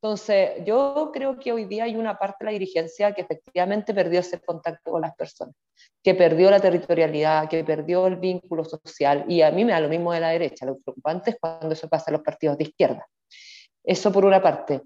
Entonces, 0.00 0.62
yo 0.66 1.10
creo 1.14 1.38
que 1.38 1.50
hoy 1.50 1.64
día 1.64 1.84
hay 1.84 1.96
una 1.96 2.18
parte 2.18 2.36
de 2.40 2.44
la 2.44 2.52
dirigencia 2.52 3.12
que 3.14 3.22
efectivamente 3.22 3.94
perdió 3.94 4.20
ese 4.20 4.38
contacto 4.38 4.90
con 4.90 5.00
las 5.00 5.16
personas, 5.16 5.54
que 6.02 6.14
perdió 6.14 6.50
la 6.50 6.60
territorialidad, 6.60 7.48
que 7.48 7.64
perdió 7.64 8.06
el 8.06 8.16
vínculo 8.16 8.64
social, 8.64 9.24
y 9.28 9.40
a 9.40 9.50
mí 9.50 9.64
me 9.64 9.72
da 9.72 9.80
lo 9.80 9.88
mismo 9.88 10.12
de 10.12 10.20
la 10.20 10.28
derecha, 10.28 10.66
lo 10.66 10.78
preocupante 10.78 11.30
es 11.30 11.36
cuando 11.40 11.72
eso 11.72 11.88
pasa 11.88 12.10
en 12.10 12.14
los 12.14 12.22
partidos 12.22 12.58
de 12.58 12.64
izquierda. 12.64 13.06
Eso 13.82 14.12
por 14.12 14.26
una 14.26 14.42
parte. 14.42 14.82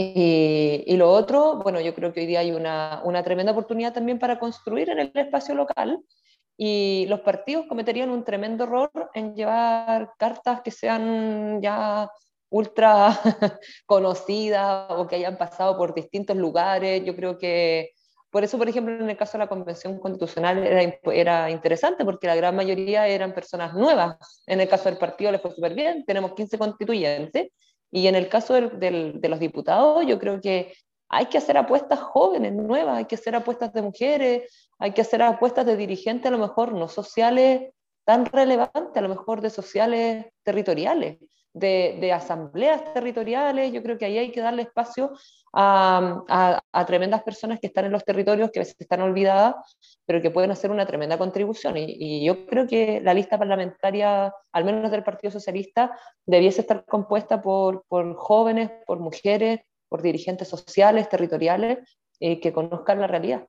Y, 0.00 0.96
lo 0.96 1.10
otro, 1.10 1.56
bueno, 1.56 1.80
yo 1.80 1.92
creo 1.92 2.12
que 2.12 2.20
hoy 2.20 2.26
día 2.26 2.38
hay 2.38 2.52
una, 2.52 3.02
una 3.04 3.24
tremenda 3.24 3.50
oportunidad 3.50 3.92
también 3.92 4.20
para 4.20 4.38
construir 4.38 4.90
en 4.90 5.00
el 5.00 5.10
espacio 5.12 5.56
local 5.56 6.00
y 6.56 7.06
los 7.08 7.20
partidos 7.20 7.66
cometerían 7.66 8.10
un 8.10 8.22
tremendo 8.22 8.62
error 8.62 8.92
en 9.12 9.34
llevar 9.34 10.12
cartas 10.16 10.60
que 10.60 10.70
sean 10.70 11.60
ya 11.60 12.08
ultra 12.48 13.08
conocidas 13.86 14.86
o 14.90 15.08
que 15.08 15.16
hayan 15.16 15.36
pasado 15.36 15.76
por 15.76 15.94
distintos 15.94 16.36
lugares. 16.36 17.04
Yo 17.04 17.16
creo 17.16 17.36
que 17.36 17.90
por 18.30 18.44
eso, 18.44 18.56
por 18.56 18.68
ejemplo, 18.68 18.94
en 18.94 19.10
el 19.10 19.16
caso 19.16 19.32
de 19.32 19.44
la 19.44 19.48
Convención 19.48 19.98
Constitucional 19.98 20.64
era, 20.64 20.94
era 21.12 21.50
interesante 21.50 22.04
porque 22.04 22.28
la 22.28 22.36
gran 22.36 22.54
mayoría 22.54 23.08
eran 23.08 23.34
personas 23.34 23.74
nuevas. 23.74 24.16
En 24.46 24.60
el 24.60 24.68
caso 24.68 24.88
del 24.88 24.98
partido 24.98 25.32
les 25.32 25.42
fue 25.42 25.50
súper 25.50 25.74
bien, 25.74 26.04
tenemos 26.04 26.34
15 26.34 26.56
constituyentes 26.56 27.48
y 27.90 28.06
en 28.06 28.14
el 28.14 28.28
caso 28.28 28.54
de 28.54 29.28
los 29.28 29.40
diputados, 29.40 30.04
yo 30.06 30.18
creo 30.18 30.40
que 30.40 30.74
hay 31.08 31.26
que 31.26 31.38
hacer 31.38 31.56
apuestas 31.56 32.00
jóvenes, 32.00 32.52
nuevas, 32.52 32.98
hay 32.98 33.04
que 33.06 33.14
hacer 33.14 33.34
apuestas 33.34 33.72
de 33.72 33.82
mujeres, 33.82 34.68
hay 34.78 34.92
que 34.92 35.00
hacer 35.00 35.22
apuestas 35.22 35.64
de 35.64 35.76
dirigentes, 35.76 36.26
a 36.26 36.30
lo 36.30 36.38
mejor 36.38 36.72
no 36.72 36.88
sociales 36.88 37.72
tan 38.04 38.26
relevantes, 38.26 38.96
a 38.96 39.00
lo 39.00 39.08
mejor 39.08 39.40
de 39.40 39.50
sociales 39.50 40.26
territoriales 40.42 41.18
de, 41.52 42.12
asambleas 42.12 42.92
territoriales. 42.92 43.72
Yo 43.72 43.82
creo 43.82 43.98
que 43.98 44.04
ahí 44.04 44.18
hay 44.18 44.32
que 44.32 44.40
darle 44.40 44.62
espacio 44.62 45.12
a, 45.52 46.60
tremendas 46.86 47.22
personas 47.22 47.60
que 47.60 47.66
están 47.66 47.86
en 47.86 47.92
los 47.92 48.04
territorios, 48.04 48.50
que 48.50 48.60
a 48.60 48.62
veces 48.62 48.76
están 48.78 49.00
olvidadas, 49.02 49.54
pero 50.06 50.22
que 50.22 50.30
pueden 50.30 50.50
hacer 50.50 50.70
una 50.70 50.86
tremenda 50.86 51.18
contribución. 51.18 51.76
Y, 51.76 52.24
yo 52.24 52.46
creo 52.46 52.66
que 52.66 53.00
la 53.00 53.14
lista 53.14 53.38
parlamentaria, 53.38 54.32
al 54.52 54.64
menos 54.64 54.90
del 54.90 55.04
Partido 55.04 55.30
Socialista, 55.30 55.98
debiese 56.26 56.60
estar 56.62 56.84
compuesta 56.84 57.42
por, 57.42 57.84
jóvenes, 58.16 58.70
por 58.86 59.00
mujeres, 59.00 59.60
por 59.88 60.02
dirigentes 60.02 60.48
sociales, 60.48 61.08
territoriales, 61.08 61.78
eh, 62.20 62.40
que 62.40 62.52
conozcan 62.52 63.00
la 63.00 63.06
realidad 63.06 63.46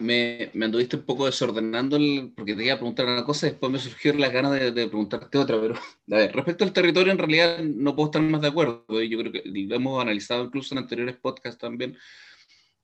me, 0.00 0.50
me, 0.54 0.64
anduviste 0.64 0.96
un 0.96 1.04
poco 1.04 1.26
desordenando 1.26 1.98
porque 2.34 2.54
te 2.54 2.64
iba 2.64 2.74
a 2.74 2.78
preguntar 2.78 3.06
una 3.06 3.24
cosa 3.24 3.46
y 3.46 3.50
después 3.50 3.70
me 3.70 3.78
surgió 3.78 4.12
la 4.14 4.30
ganas 4.30 4.52
de, 4.52 4.72
preguntarte 4.72 5.38
otra, 5.38 5.60
pero 5.60 5.74
a 5.74 6.16
ver, 6.16 6.32
respecto 6.34 6.64
al 6.64 6.72
territorio 6.72 7.12
en 7.12 7.18
realidad 7.18 7.58
no 7.60 7.94
puedo 7.94 8.06
estar 8.06 8.22
más 8.22 8.40
de 8.40 8.48
acuerdo, 8.48 8.84
yo 9.02 9.18
creo 9.18 9.32
que 9.32 9.42
lo 9.44 9.76
hemos 9.76 10.02
analizado 10.02 10.44
incluso 10.44 10.74
en 10.74 10.78
anteriores 10.78 11.16
podcasts 11.16 11.60
también, 11.60 11.96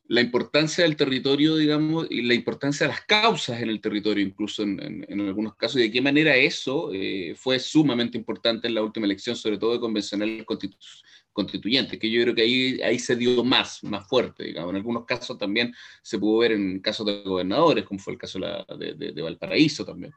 la 0.09 0.23
importancia 0.23 0.85
del 0.85 0.97
territorio, 0.97 1.57
digamos, 1.57 2.07
y 2.11 2.23
la 2.23 2.33
importancia 2.33 2.87
de 2.87 2.95
las 2.95 3.03
causas 3.03 3.61
en 3.61 3.69
el 3.69 3.81
territorio, 3.81 4.25
incluso 4.25 4.63
en, 4.63 5.05
en, 5.07 5.21
algunos 5.21 5.55
casos, 5.55 5.77
y 5.77 5.83
de 5.83 5.91
qué 5.91 6.01
manera 6.01 6.35
eso 6.35 6.91
eh, 6.95 7.35
fue 7.37 7.59
sumamente 7.59 8.17
importante 8.17 8.69
en 8.69 8.75
la 8.75 8.83
última 8.83 9.05
elección, 9.05 9.37
sobre 9.37 9.59
todo 9.59 9.75
de 9.75 9.81
convencional 9.81 10.47
constitucional 10.47 11.08
constituyente, 11.39 12.01
que 12.01 12.11
yo 12.11 12.21
creo 12.23 12.35
que 12.35 12.43
ahí, 12.43 12.83
ahí 12.83 12.99
se 12.99 13.15
dio 13.15 13.45
más, 13.45 13.85
más 13.85 14.09
fuerte, 14.09 14.43
digamos. 14.43 14.71
En 14.71 14.77
algunos 14.77 15.05
casos 15.05 15.39
también 15.39 15.73
se 16.03 16.19
pudo 16.19 16.39
ver 16.39 16.51
en 16.51 16.81
casos 16.81 17.07
de 17.07 17.23
gobernadores, 17.23 17.85
como 17.85 18.01
fue 18.01 18.15
el 18.15 18.19
caso 18.19 18.41
de, 18.41 18.95
de, 19.13 19.23
Valparaíso 19.23 19.85
también. 19.85 20.13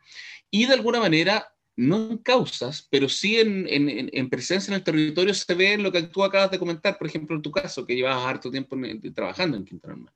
Y 0.50 0.66
de 0.66 0.74
alguna 0.74 1.00
manera, 1.00 1.54
no 1.76 2.10
en 2.10 2.18
causas, 2.18 2.88
pero 2.90 3.08
sí 3.08 3.40
en, 3.40 3.68
en, 3.70 4.10
en, 4.12 4.30
presencia 4.32 4.72
en 4.72 4.78
el 4.80 4.84
territorio 4.84 5.32
se 5.36 5.54
ve 5.54 5.78
lo 5.78 5.92
que 5.92 6.02
tú 6.02 6.24
acabas 6.24 6.50
de 6.50 6.58
comentar, 6.58 6.98
por 6.98 7.06
ejemplo, 7.06 7.36
en 7.36 7.44
tu 7.44 7.52
caso, 7.52 7.86
que 7.86 7.96
llevas 7.96 8.18
harto 8.26 8.50
tiempo 8.50 8.76
trabajando 9.14 9.58
en 9.58 9.66
Quintana 9.66 9.94
Roo. 9.94 10.10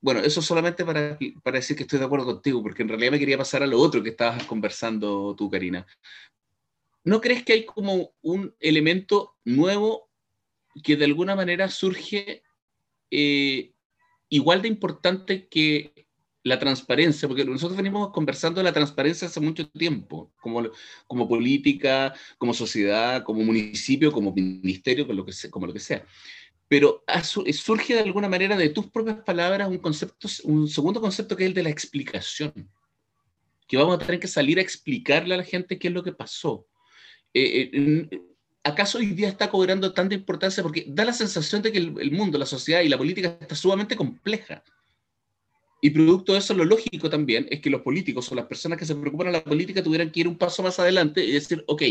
Bueno, 0.00 0.20
eso 0.20 0.40
solamente 0.40 0.84
para, 0.84 1.18
para 1.42 1.58
decir 1.58 1.76
que 1.76 1.82
estoy 1.82 1.98
de 1.98 2.04
acuerdo 2.04 2.26
contigo, 2.26 2.62
porque 2.62 2.82
en 2.82 2.88
realidad 2.88 3.10
me 3.10 3.18
quería 3.18 3.36
pasar 3.36 3.64
a 3.64 3.66
lo 3.66 3.80
otro 3.80 4.00
que 4.00 4.10
estabas 4.10 4.44
conversando 4.44 5.34
tú, 5.36 5.50
Karina. 5.50 5.84
¿No 7.08 7.22
crees 7.22 7.42
que 7.42 7.54
hay 7.54 7.64
como 7.64 8.12
un 8.20 8.54
elemento 8.60 9.38
nuevo 9.42 10.10
que 10.84 10.94
de 10.94 11.06
alguna 11.06 11.34
manera 11.34 11.70
surge 11.70 12.42
eh, 13.10 13.72
igual 14.28 14.60
de 14.60 14.68
importante 14.68 15.48
que 15.48 16.06
la 16.42 16.58
transparencia? 16.58 17.26
Porque 17.26 17.46
nosotros 17.46 17.78
venimos 17.78 18.10
conversando 18.10 18.60
de 18.60 18.64
la 18.64 18.74
transparencia 18.74 19.26
hace 19.26 19.40
mucho 19.40 19.66
tiempo, 19.70 20.34
como, 20.38 20.68
como 21.06 21.26
política, 21.26 22.12
como 22.36 22.52
sociedad, 22.52 23.24
como 23.24 23.42
municipio, 23.42 24.12
como 24.12 24.34
ministerio, 24.34 25.06
como 25.06 25.16
lo 25.16 25.24
que 25.24 25.32
sea. 25.32 25.50
Como. 25.50 25.66
Pero 26.68 27.04
surge 27.54 27.94
de 27.94 28.00
alguna 28.00 28.28
manera 28.28 28.54
de 28.54 28.68
tus 28.68 28.88
propias 28.88 29.20
palabras 29.20 29.70
un, 29.70 29.80
un 30.44 30.68
segundo 30.68 31.00
concepto 31.00 31.36
que 31.36 31.44
es 31.44 31.48
el 31.48 31.54
de 31.54 31.62
la 31.62 31.70
explicación. 31.70 32.70
Que 33.66 33.78
vamos 33.78 33.96
a 33.96 33.98
tener 33.98 34.20
que 34.20 34.28
salir 34.28 34.58
a 34.58 34.62
explicarle 34.62 35.32
a 35.32 35.38
la 35.38 35.44
gente 35.44 35.78
qué 35.78 35.88
es 35.88 35.94
lo 35.94 36.02
que 36.02 36.12
pasó 36.12 36.66
eh, 37.34 37.70
eh, 37.72 38.20
¿acaso 38.64 38.98
hoy 38.98 39.06
día 39.06 39.28
está 39.28 39.50
cobrando 39.50 39.92
tanta 39.92 40.14
importancia? 40.14 40.62
Porque 40.62 40.84
da 40.88 41.04
la 41.04 41.12
sensación 41.12 41.62
de 41.62 41.72
que 41.72 41.78
el, 41.78 42.10
mundo, 42.12 42.38
la 42.38 42.46
sociedad 42.46 42.82
y 42.82 42.88
la 42.88 42.98
política 42.98 43.36
está 43.40 43.54
sumamente 43.54 43.96
compleja. 43.96 44.62
Y 45.80 45.90
producto 45.90 46.32
de 46.32 46.40
eso, 46.40 46.54
lo 46.54 46.64
lógico 46.64 47.08
también 47.08 47.46
es 47.50 47.60
que 47.60 47.70
los 47.70 47.82
políticos 47.82 48.30
o 48.32 48.34
las 48.34 48.46
personas 48.46 48.78
que 48.78 48.84
se 48.84 48.96
preocupan 48.96 49.28
de 49.28 49.34
la 49.34 49.44
política 49.44 49.82
tuvieran 49.82 50.10
que 50.10 50.20
ir 50.20 50.28
un 50.28 50.36
paso 50.36 50.62
más 50.62 50.78
adelante 50.80 51.24
y 51.24 51.32
decir, 51.32 51.62
ok, 51.68 51.82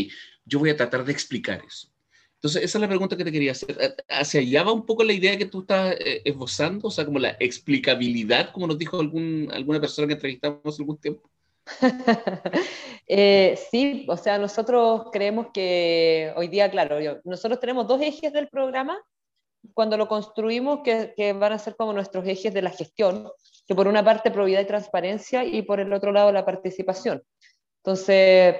yo 0.44 0.58
voy 0.58 0.70
a 0.70 0.76
tratar 0.76 1.04
de 1.04 1.12
explicar 1.12 1.62
eso. 1.66 1.88
Entonces, 2.34 2.62
esa 2.62 2.78
es 2.78 2.82
la 2.82 2.88
pregunta 2.88 3.16
que 3.16 3.24
te 3.24 3.32
quería 3.32 3.52
hacer. 3.52 3.96
¿Hacia 4.08 4.40
allá 4.40 4.62
va 4.62 4.72
un 4.72 4.86
poco 4.86 5.02
la 5.02 5.12
idea 5.12 5.36
que 5.36 5.46
tú 5.46 5.62
estás 5.62 5.96
eh, 5.98 6.22
esbozando? 6.24 6.86
O 6.86 6.90
sea, 6.90 7.04
como 7.04 7.18
la 7.18 7.36
explicabilidad, 7.40 8.52
como 8.52 8.68
nos 8.68 8.78
dijo 8.78 9.00
algún, 9.00 9.48
alguna 9.52 9.80
persona 9.80 10.06
que 10.06 10.14
entrevistamos 10.14 10.60
hace 10.64 10.82
algún 10.82 10.98
tiempo. 10.98 11.28
Eh, 13.10 13.58
sí, 13.70 14.04
o 14.06 14.18
sea, 14.18 14.36
nosotros 14.36 15.06
creemos 15.10 15.46
que 15.54 16.30
hoy 16.36 16.48
día, 16.48 16.70
claro, 16.70 16.98
nosotros 17.24 17.58
tenemos 17.58 17.88
dos 17.88 18.02
ejes 18.02 18.34
del 18.34 18.48
programa 18.48 19.00
cuando 19.72 19.96
lo 19.96 20.08
construimos 20.08 20.80
que, 20.84 21.32
van 21.32 21.52
a 21.52 21.58
ser 21.58 21.74
como 21.76 21.94
nuestros 21.94 22.26
ejes 22.26 22.52
de 22.52 22.60
la 22.62 22.70
gestión, 22.70 23.30
que 23.66 23.74
por 23.74 23.88
una 23.88 24.04
parte 24.04 24.30
probidad 24.30 24.60
y 24.60 24.66
transparencia 24.66 25.44
y 25.44 25.62
por 25.62 25.80
el 25.80 25.92
otro 25.92 26.12
lado 26.12 26.32
la 26.32 26.44
participación. 26.44 27.22
Entonces, 27.82 28.56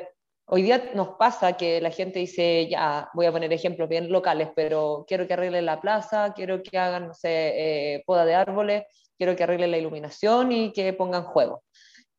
hoy 0.47 0.62
día 0.62 0.92
nos 0.94 1.11
pasa 1.18 1.57
que 1.57 1.81
la 1.81 1.90
gente 1.90 2.21
dice, 2.21 2.68
ya, 2.71 3.11
voy 3.14 3.27
a 3.27 3.33
poner 3.33 3.53
ejemplos 3.53 3.88
bien 3.88 4.11
locales, 4.11 4.49
pero 4.55 5.05
quiero 5.07 5.27
que 5.27 5.35
arreglen 5.35 5.66
la 5.66 5.81
plaza, 5.81 6.33
quiero 6.35 6.62
que 6.62 6.79
hagan, 6.79 7.09
no 7.09 7.14
sé, 7.14 7.97
eh, 7.97 8.03
poda 8.07 8.25
de 8.25 8.35
árboles, 8.35 8.85
quiero 9.16 9.37
que 9.37 9.42
arreglen 9.42 9.73
la 9.73 9.79
iluminación 9.79 10.53
y 10.53 10.73
que 10.73 10.92
pongan 10.92 11.25
juego. 11.25 11.62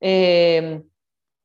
Eh, 0.02 0.82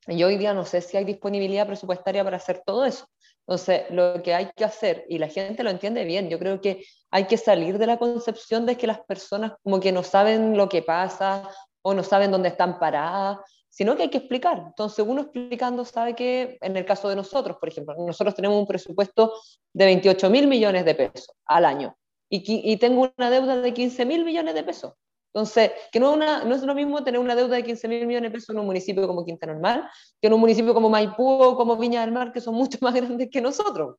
y 0.06 0.22
hoy 0.22 0.36
día 0.36 0.52
no 0.52 0.64
sé 0.64 0.80
si 0.80 0.96
hay 0.96 1.04
disponibilidad 1.04 1.66
presupuestaria 1.66 2.24
para 2.24 2.36
hacer 2.36 2.62
todo 2.64 2.84
eso. 2.84 3.06
Entonces, 3.46 3.82
lo 3.90 4.22
que 4.22 4.34
hay 4.34 4.50
que 4.56 4.64
hacer, 4.64 5.04
y 5.08 5.18
la 5.18 5.28
gente 5.28 5.62
lo 5.62 5.70
entiende 5.70 6.04
bien, 6.04 6.30
yo 6.30 6.38
creo 6.38 6.60
que 6.60 6.84
hay 7.10 7.26
que 7.26 7.36
salir 7.36 7.78
de 7.78 7.86
la 7.86 7.98
concepción 7.98 8.64
de 8.64 8.76
que 8.76 8.86
las 8.86 9.00
personas 9.00 9.52
como 9.62 9.80
que 9.80 9.92
no 9.92 10.02
saben 10.02 10.56
lo 10.56 10.68
que 10.68 10.82
pasa 10.82 11.48
o 11.82 11.92
no 11.92 12.02
saben 12.02 12.30
dónde 12.30 12.48
están 12.48 12.78
paradas, 12.78 13.38
sino 13.68 13.96
que 13.96 14.04
hay 14.04 14.08
que 14.08 14.18
explicar. 14.18 14.62
Entonces, 14.66 15.04
uno 15.06 15.22
explicando 15.22 15.84
sabe 15.84 16.14
que, 16.14 16.56
en 16.60 16.76
el 16.76 16.86
caso 16.86 17.08
de 17.08 17.16
nosotros, 17.16 17.58
por 17.58 17.68
ejemplo, 17.68 17.94
nosotros 17.98 18.34
tenemos 18.34 18.58
un 18.58 18.66
presupuesto 18.66 19.34
de 19.74 19.84
28 19.84 20.30
mil 20.30 20.46
millones 20.46 20.84
de 20.84 20.94
pesos 20.94 21.30
al 21.44 21.66
año 21.66 21.96
y, 22.30 22.72
y 22.72 22.76
tengo 22.78 23.12
una 23.16 23.30
deuda 23.30 23.60
de 23.60 23.74
15 23.74 24.06
mil 24.06 24.24
millones 24.24 24.54
de 24.54 24.64
pesos. 24.64 24.94
Entonces, 25.34 25.72
que 25.90 25.98
no, 25.98 26.12
una, 26.12 26.44
no 26.44 26.54
es 26.54 26.62
lo 26.62 26.76
mismo 26.76 27.02
tener 27.02 27.20
una 27.20 27.34
deuda 27.34 27.56
de 27.56 27.64
15 27.64 27.88
mil 27.88 28.06
millones 28.06 28.30
de 28.30 28.34
pesos 28.34 28.50
en 28.50 28.60
un 28.60 28.66
municipio 28.66 29.04
como 29.08 29.24
Quinta 29.24 29.46
Normal, 29.46 29.90
que 30.20 30.28
en 30.28 30.32
un 30.32 30.38
municipio 30.38 30.72
como 30.72 30.88
Maipú 30.88 31.28
o 31.28 31.56
como 31.56 31.76
Viña 31.76 32.02
del 32.02 32.12
Mar, 32.12 32.32
que 32.32 32.40
son 32.40 32.54
mucho 32.54 32.78
más 32.80 32.94
grandes 32.94 33.28
que 33.30 33.40
nosotros. 33.40 33.96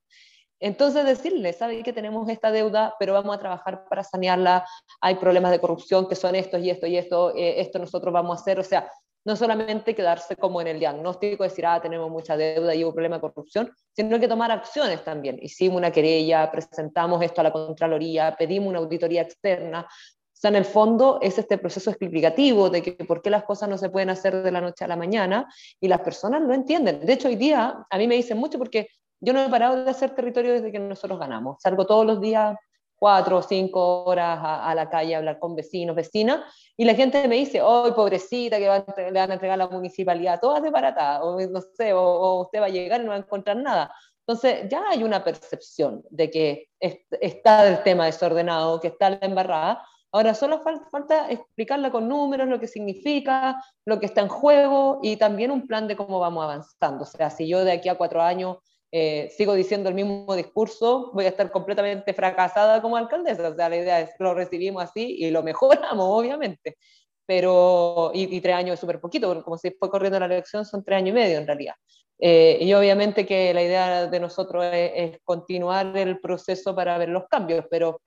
Entonces, 0.62 1.04
decirle, 1.04 1.52
sabe 1.52 1.84
que 1.84 1.92
tenemos 1.92 2.30
esta 2.30 2.52
deuda, 2.52 2.96
pero 2.98 3.12
vamos 3.12 3.36
a 3.36 3.40
trabajar 3.40 3.84
para 3.90 4.06
sanearla, 4.06 4.66
hay 5.02 5.16
problemas 5.16 5.52
de 5.52 5.60
corrupción 5.60 6.08
que 6.08 6.16
son 6.16 6.36
estos 6.36 6.62
y 6.62 6.70
esto 6.70 6.88
y 6.88 6.96
esto, 6.96 7.36
eh, 7.36 7.60
esto 7.60 7.80
nosotros 7.80 8.14
vamos 8.14 8.38
a 8.38 8.42
hacer, 8.42 8.58
o 8.58 8.64
sea, 8.64 8.90
no 9.26 9.36
solamente 9.36 9.96
quedarse 9.96 10.36
como 10.36 10.62
en 10.62 10.68
el 10.68 10.80
diagnóstico, 10.80 11.44
decir, 11.44 11.66
ah, 11.66 11.82
tenemos 11.82 12.10
mucha 12.12 12.38
deuda 12.38 12.76
y 12.76 12.84
hubo 12.84 12.94
problema 12.94 13.16
de 13.16 13.22
corrupción, 13.22 13.74
sino 13.92 14.20
que 14.20 14.28
tomar 14.28 14.52
acciones 14.52 15.04
también. 15.04 15.40
Hicimos 15.42 15.78
una 15.78 15.92
querella, 15.92 16.50
presentamos 16.52 17.22
esto 17.24 17.42
a 17.42 17.46
la 17.46 17.52
Contraloría, 17.52 18.36
pedimos 18.38 18.70
una 18.70 18.80
auditoría 18.80 19.24
externa. 19.24 19.88
O 20.36 20.38
sea, 20.38 20.50
en 20.50 20.58
el 20.58 20.66
fondo 20.66 21.20
es 21.22 21.38
este 21.38 21.58
proceso 21.58 21.90
explicativo 21.90 22.70
de 22.70 22.84
que 22.84 22.92
por 23.06 23.22
qué 23.22 23.30
las 23.30 23.44
cosas 23.44 23.70
no 23.70 23.78
se 23.78 23.90
pueden 23.90 24.10
hacer 24.10 24.44
de 24.44 24.52
la 24.52 24.60
noche 24.60 24.84
a 24.84 24.88
la 24.88 24.98
mañana 24.98 25.48
y 25.80 25.88
las 25.88 26.02
personas 26.02 26.42
no 26.42 26.54
entienden. 26.54 27.06
De 27.06 27.14
hecho, 27.14 27.30
hoy 27.30 27.38
día 27.38 27.86
a 27.90 27.98
mí 27.98 28.06
me 28.06 28.16
dicen 28.16 28.38
mucho 28.38 28.60
porque 28.60 28.90
yo 29.22 29.32
no 29.32 29.42
he 29.42 29.50
parado 29.50 29.84
de 29.84 29.90
hacer 29.90 30.14
territorio 30.14 30.54
desde 30.54 30.74
que 30.74 30.80
nosotros 30.80 31.18
ganamos. 31.18 31.58
Salgo 31.62 31.86
todos 31.86 32.06
los 32.06 32.20
días 32.20 32.58
cuatro 32.96 33.38
o 33.38 33.42
cinco 33.42 34.04
horas 34.06 34.40
a, 34.42 34.74
la 34.76 34.90
calle 34.90 35.16
a 35.16 35.20
hablar 35.20 35.40
con 35.40 35.56
vecinos, 35.56 35.96
vecinas, 35.96 36.42
y 36.78 36.86
la 36.86 36.96
gente 36.96 37.28
me 37.28 37.36
dice, 37.36 37.62
¡ay, 37.62 37.92
pobrecita, 37.92 38.58
que 38.58 38.64
le 38.64 39.20
van 39.20 39.32
a 39.32 39.34
entregar 39.34 39.54
a 39.62 39.66
la 39.66 39.68
municipalidad! 39.68 40.40
Todas 40.40 40.64
de 40.64 40.70
barata, 40.70 41.24
o 41.24 41.40
no 41.40 41.62
sé, 41.62 41.94
o, 41.94 42.42
usted 42.42 42.62
va 42.62 42.66
a 42.66 42.70
llegar 42.70 43.02
y 43.02 43.04
no 43.04 43.10
va 43.10 43.16
a 43.16 43.20
encontrar 43.20 43.58
nada. 43.58 43.94
Entonces, 44.28 44.68
ya 44.70 44.84
hay 44.90 45.04
una 45.04 45.24
percepción 45.24 46.04
de 46.10 46.30
que 46.30 46.70
está 46.80 47.68
el 47.68 47.84
tema 47.84 48.06
desordenado, 48.06 48.80
que 48.80 48.88
está 48.88 49.12
la 49.12 49.20
embarrada. 49.22 49.84
Ahora 50.16 50.34
solo 50.34 50.62
falta, 50.62 51.30
explicarla 51.30 51.92
con 51.92 52.08
números, 52.08 52.48
lo 52.48 52.58
que 52.58 52.68
significa, 52.68 53.62
lo 53.84 54.00
que 54.00 54.06
está 54.06 54.22
en 54.22 54.30
juego 54.30 55.02
y 55.04 55.18
también 55.18 55.52
un 55.52 55.68
plan 55.68 55.90
de 55.90 55.98
cómo 55.98 56.22
vamos 56.22 56.42
avanzando. 56.42 57.04
O 57.04 57.06
sea, 57.06 57.30
si 57.30 57.50
yo 57.50 57.66
de 57.66 57.74
aquí 57.74 57.90
a 57.90 57.96
cuatro 57.96 58.22
años 58.22 58.60
eh, 58.94 59.30
sigo 59.36 59.56
diciendo 59.56 59.90
el 59.90 59.96
mismo 59.96 60.34
discurso, 60.38 61.12
voy 61.14 61.26
a 61.26 61.28
estar 61.28 61.52
completamente 61.52 62.14
fracasada 62.14 62.82
como 62.82 62.96
alcaldesa. 62.96 63.50
O 63.50 63.56
sea, 63.56 63.68
la 63.68 63.76
idea 63.76 64.00
es 64.00 64.12
lo 64.18 64.34
recibimos 64.34 64.84
así 64.84 65.18
y 65.20 65.32
lo 65.32 65.44
mejoramos, 65.44 66.06
obviamente. 66.10 66.78
Pero, 67.26 68.12
y, 68.14 68.40
tres 68.40 68.56
años 68.56 68.76
es 68.76 68.80
súper 68.80 69.02
poquito, 69.02 69.44
como 69.44 69.58
se 69.58 69.76
fue 69.78 69.90
corriendo 69.90 70.18
la 70.18 70.28
elección, 70.28 70.64
son 70.64 70.82
tres 70.82 71.00
años 71.00 71.10
y 71.10 71.14
medio 71.20 71.40
en 71.40 71.46
realidad. 71.46 71.76
Eh, 72.20 72.58
y 72.62 72.74
obviamente 72.74 73.26
que 73.26 73.54
la 73.54 73.64
idea 73.64 74.08
de 74.08 74.20
nosotros 74.22 74.64
es, 74.72 75.20
continuar 75.26 75.98
el 75.98 76.22
proceso 76.22 76.74
para 76.74 76.98
ver 76.98 77.10
los 77.10 77.28
cambios, 77.28 77.66
pero, 77.70 78.00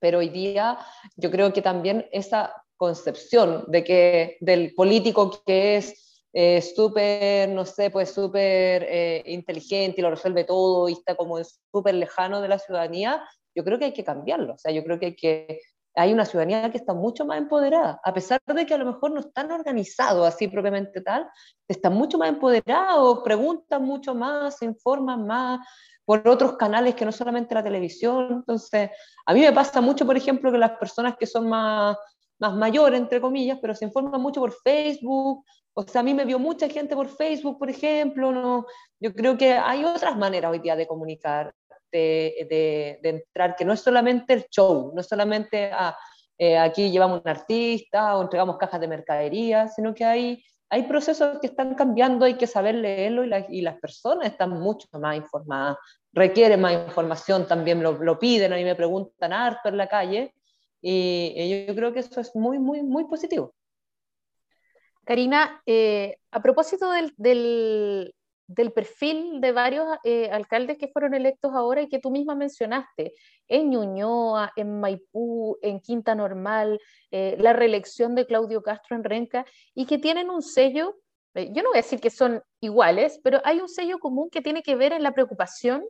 pero 0.00 0.18
hoy 0.18 0.28
día 0.28 0.78
yo 1.16 1.30
creo 1.30 1.52
que 1.52 1.62
también 1.62 2.06
esa 2.12 2.54
concepción 2.76 3.64
de 3.68 3.84
que 3.84 4.36
del 4.40 4.74
político 4.74 5.42
que 5.44 5.76
es 5.76 6.22
eh, 6.32 6.60
súper, 6.62 7.48
no 7.48 7.64
sé, 7.64 7.90
pues 7.90 8.12
súper 8.12 8.86
eh, 8.88 9.22
inteligente 9.26 10.00
y 10.00 10.02
lo 10.02 10.10
resuelve 10.10 10.44
todo 10.44 10.88
y 10.88 10.92
está 10.92 11.16
como 11.16 11.38
súper 11.72 11.94
lejano 11.94 12.40
de 12.40 12.48
la 12.48 12.58
ciudadanía, 12.58 13.22
yo 13.54 13.64
creo 13.64 13.78
que 13.78 13.86
hay 13.86 13.92
que 13.92 14.04
cambiarlo. 14.04 14.54
O 14.54 14.58
sea, 14.58 14.70
yo 14.70 14.84
creo 14.84 15.00
que 15.00 15.06
hay, 15.06 15.16
que 15.16 15.60
hay 15.94 16.12
una 16.12 16.24
ciudadanía 16.24 16.70
que 16.70 16.78
está 16.78 16.94
mucho 16.94 17.26
más 17.26 17.38
empoderada, 17.38 18.00
a 18.04 18.14
pesar 18.14 18.40
de 18.46 18.66
que 18.66 18.74
a 18.74 18.78
lo 18.78 18.86
mejor 18.86 19.10
no 19.10 19.20
están 19.20 19.50
organizados 19.50 20.26
así 20.26 20.48
propiamente 20.48 21.00
tal, 21.00 21.28
están 21.66 21.94
mucho 21.94 22.18
más 22.18 22.28
empoderados, 22.28 23.20
preguntan 23.24 23.84
mucho 23.84 24.14
más, 24.14 24.58
se 24.58 24.64
informan 24.64 25.26
más 25.26 25.60
por 26.04 26.26
otros 26.26 26.56
canales 26.56 26.94
que 26.94 27.04
no 27.04 27.12
solamente 27.12 27.54
la 27.54 27.62
televisión. 27.62 28.32
Entonces, 28.40 28.90
a 29.26 29.34
mí 29.34 29.40
me 29.40 29.52
pasa 29.52 29.80
mucho, 29.80 30.06
por 30.06 30.16
ejemplo, 30.16 30.50
que 30.50 30.58
las 30.58 30.78
personas 30.78 31.16
que 31.18 31.26
son 31.26 31.48
más, 31.48 31.96
más 32.38 32.54
mayores, 32.54 32.98
entre 32.98 33.20
comillas, 33.20 33.58
pero 33.60 33.74
se 33.74 33.84
informan 33.84 34.20
mucho 34.20 34.40
por 34.40 34.52
Facebook 34.52 35.44
o 35.80 35.84
sea, 35.84 36.00
a 36.00 36.04
mí 36.04 36.12
me 36.12 36.24
vio 36.24 36.40
mucha 36.40 36.68
gente 36.68 36.96
por 36.96 37.08
Facebook, 37.08 37.56
por 37.56 37.70
ejemplo. 37.70 38.32
¿no? 38.32 38.66
Yo 38.98 39.14
creo 39.14 39.38
que 39.38 39.52
hay 39.52 39.84
otras 39.84 40.16
maneras 40.16 40.50
hoy 40.50 40.58
día 40.58 40.74
de 40.74 40.88
comunicar, 40.88 41.54
de, 41.92 42.98
de, 43.02 43.08
entrar, 43.08 43.56
que 43.56 43.64
no 43.64 43.72
es 43.72 43.80
solamente 43.80 44.32
el 44.34 44.46
show, 44.50 44.92
no 44.94 45.00
es 45.00 45.06
solamente 45.06 45.70
ah, 45.72 45.96
eh, 46.38 46.56
aquí 46.56 46.90
llevamos 46.90 47.20
un 47.24 47.28
artista 47.28 48.16
o 48.16 48.22
entregamos 48.22 48.56
cajas 48.58 48.80
de 48.80 48.88
mercadería, 48.88 49.66
sino 49.68 49.92
que 49.92 50.04
hay, 50.04 50.44
hay 50.70 50.84
procesos 50.84 51.38
que 51.40 51.48
están 51.48 51.74
cambiando, 51.74 52.24
hay 52.24 52.34
que 52.34 52.46
saber 52.46 52.76
leerlo 52.76 53.24
y, 53.24 53.58
y 53.58 53.60
las 53.62 53.78
personas 53.80 54.28
están 54.28 54.50
mucho 54.50 54.86
más 55.00 55.16
informadas, 55.16 55.76
requieren 56.12 56.60
más 56.60 56.72
información, 56.72 57.46
también 57.46 57.82
lo, 57.82 57.92
lo, 57.92 58.18
piden, 58.18 58.52
a 58.52 58.56
mí 58.56 58.64
me 58.64 58.76
preguntan 58.76 59.32
harto 59.32 59.68
en 59.68 59.76
la 59.76 59.88
calle 59.88 60.32
y, 60.80 61.66
yo 61.66 61.74
creo 61.74 61.92
que 61.92 62.00
eso 62.00 62.20
es 62.20 62.34
muy, 62.36 62.58
muy, 62.58 62.82
muy 62.82 63.04
positivo. 63.04 63.54
Karina, 65.04 65.62
eh, 65.66 66.18
a 66.30 66.42
propósito 66.42 66.90
del, 67.16 68.14
perfil 68.72 69.40
de 69.40 69.52
varios 69.52 69.86
eh, 70.04 70.30
alcaldes 70.30 70.78
que 70.78 70.88
fueron 70.88 71.14
electos 71.14 71.52
ahora 71.54 71.82
y 71.82 71.88
que 71.88 71.98
tú 71.98 72.10
misma 72.10 72.34
mencionaste, 72.34 73.14
en 73.46 73.70
Ñuñoa, 73.70 74.52
en 74.56 74.80
Maipú, 74.80 75.58
en 75.62 75.80
Quinta 75.80 76.14
Normal, 76.14 76.80
eh, 77.10 77.36
la 77.38 77.52
reelección 77.52 78.14
de 78.14 78.26
Claudio 78.26 78.62
Castro 78.62 78.96
en 78.96 79.04
Renca, 79.04 79.44
y 79.74 79.86
que 79.86 79.98
tienen 79.98 80.30
un 80.30 80.42
sello, 80.42 80.96
yo 81.34 81.62
no 81.62 81.70
voy 81.70 81.78
a 81.78 81.82
decir 81.82 82.00
que 82.00 82.10
son 82.10 82.42
iguales, 82.60 83.20
pero 83.22 83.40
hay 83.44 83.60
un 83.60 83.68
sello 83.68 83.98
común 83.98 84.28
que 84.30 84.42
tiene 84.42 84.62
que 84.62 84.76
ver 84.76 84.92
en 84.92 85.02
la 85.02 85.12
preocupación 85.12 85.84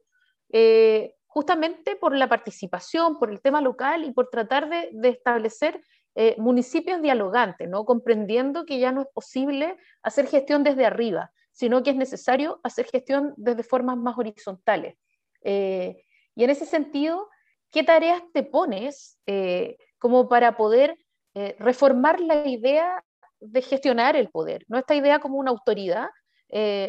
justamente 1.26 1.94
por 1.96 2.16
la 2.16 2.28
participación, 2.28 3.18
por 3.18 3.30
el 3.30 3.40
tema 3.40 3.60
local 3.60 4.04
y 4.04 4.12
por 4.12 4.28
tratar 4.30 4.68
de 4.68 5.08
establecer 5.08 5.80
eh, 6.20 6.34
municipios 6.36 7.00
dialogantes, 7.00 7.68
¿no? 7.68 7.84
comprendiendo 7.84 8.64
que 8.64 8.80
ya 8.80 8.90
no 8.90 9.02
es 9.02 9.06
posible 9.14 9.76
hacer 10.02 10.26
gestión 10.26 10.64
desde 10.64 10.84
arriba, 10.84 11.30
sino 11.58 11.82
que 11.82 11.90
es 11.90 11.96
necesario 11.96 12.60
hacer 12.62 12.86
gestión 12.86 13.34
desde 13.36 13.64
formas 13.64 13.96
más 13.96 14.16
horizontales. 14.16 14.96
Eh, 15.42 16.04
y 16.36 16.44
en 16.44 16.50
ese 16.50 16.66
sentido, 16.66 17.28
¿qué 17.72 17.82
tareas 17.82 18.22
te 18.32 18.44
pones 18.44 19.18
eh, 19.26 19.76
como 19.98 20.28
para 20.28 20.56
poder 20.56 20.96
reformar 21.58 22.18
la 22.20 22.48
idea 22.48 23.04
de 23.38 23.62
gestionar 23.62 24.16
el 24.16 24.28
poder? 24.28 24.64
¿no? 24.68 24.78
Esta 24.78 24.96
idea 24.96 25.20
como 25.20 25.38
una 25.38 25.50
autoridad, 25.50 26.08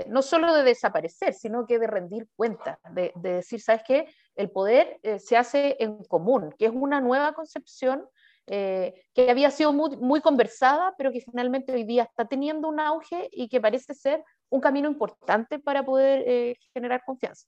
no 0.08 0.22
solo 0.22 0.54
de 0.54 0.64
desaparecer, 0.64 1.34
sino 1.34 1.68
que 1.68 1.78
de 1.78 1.86
rendir 1.86 2.28
cuentas, 2.36 2.80
de, 2.92 3.12
de 3.16 3.34
decir, 3.34 3.62
¿sabes 3.62 3.84
qué? 3.88 4.08
El 4.36 4.50
poder 4.50 5.00
se 5.20 5.38
hace 5.38 5.76
en 5.80 6.04
común, 6.04 6.54
que 6.58 6.66
es 6.66 6.72
una 6.74 7.00
nueva 7.00 7.34
concepción 7.34 8.08
eh, 8.52 9.06
que 9.14 9.30
había 9.30 9.52
sido 9.52 9.72
muy, 9.72 10.22
conversada, 10.22 10.96
pero 10.98 11.12
que 11.12 11.22
finalmente 11.22 11.72
hoy 11.72 11.84
día 11.84 12.04
está 12.04 12.26
teniendo 12.26 12.68
un 12.68 12.80
auge 12.80 13.30
y 13.32 13.48
que 13.48 13.62
parece 13.62 13.94
ser 13.94 14.24
un 14.50 14.62
camino 14.62 14.90
importante 14.90 15.60
para 15.60 15.84
poder 15.84 16.24
eh, 16.28 16.56
generar 16.74 17.04
confianza. 17.06 17.48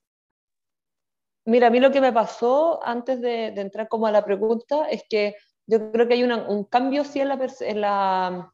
Mira, 1.46 1.68
a 1.68 1.70
mí 1.70 1.80
lo 1.80 1.92
que 1.92 2.02
me 2.02 2.14
pasó 2.14 2.80
antes 2.84 3.20
de, 3.20 3.48
entrar 3.48 3.88
como 3.88 4.06
a 4.06 4.12
la 4.12 4.24
pregunta 4.24 4.86
es 4.90 5.04
que 5.10 5.36
yo 5.66 5.92
creo 5.92 6.08
que 6.08 6.14
hay 6.14 6.24
un 6.24 6.64
cambio 6.66 7.04
sí 7.04 7.20
en 7.20 7.30
la, 7.30 7.50
en 7.62 7.82
la, 7.82 8.54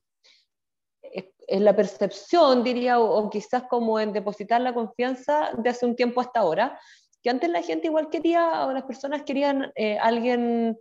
en 1.47 1.65
la 1.65 1.75
percepción, 1.75 2.63
diría, 2.63 2.99
o, 2.99 3.29
quizás 3.29 3.63
como 3.63 3.99
en 3.99 4.13
depositar 4.13 4.62
la 4.62 4.73
confianza 4.73 5.51
de 5.57 5.69
hace 5.69 5.86
un 5.86 5.95
tiempo 5.95 6.21
hasta 6.21 6.41
ahora, 6.41 6.79
que 7.23 7.29
antes 7.29 7.49
la 7.49 7.62
gente 7.62 7.88
igual 7.88 8.10
quería, 8.10 8.65
o 8.65 8.73
las 8.73 8.83
personas 8.83 9.23
querían 9.23 9.71
eh, 9.75 9.97
alguien 9.97 10.77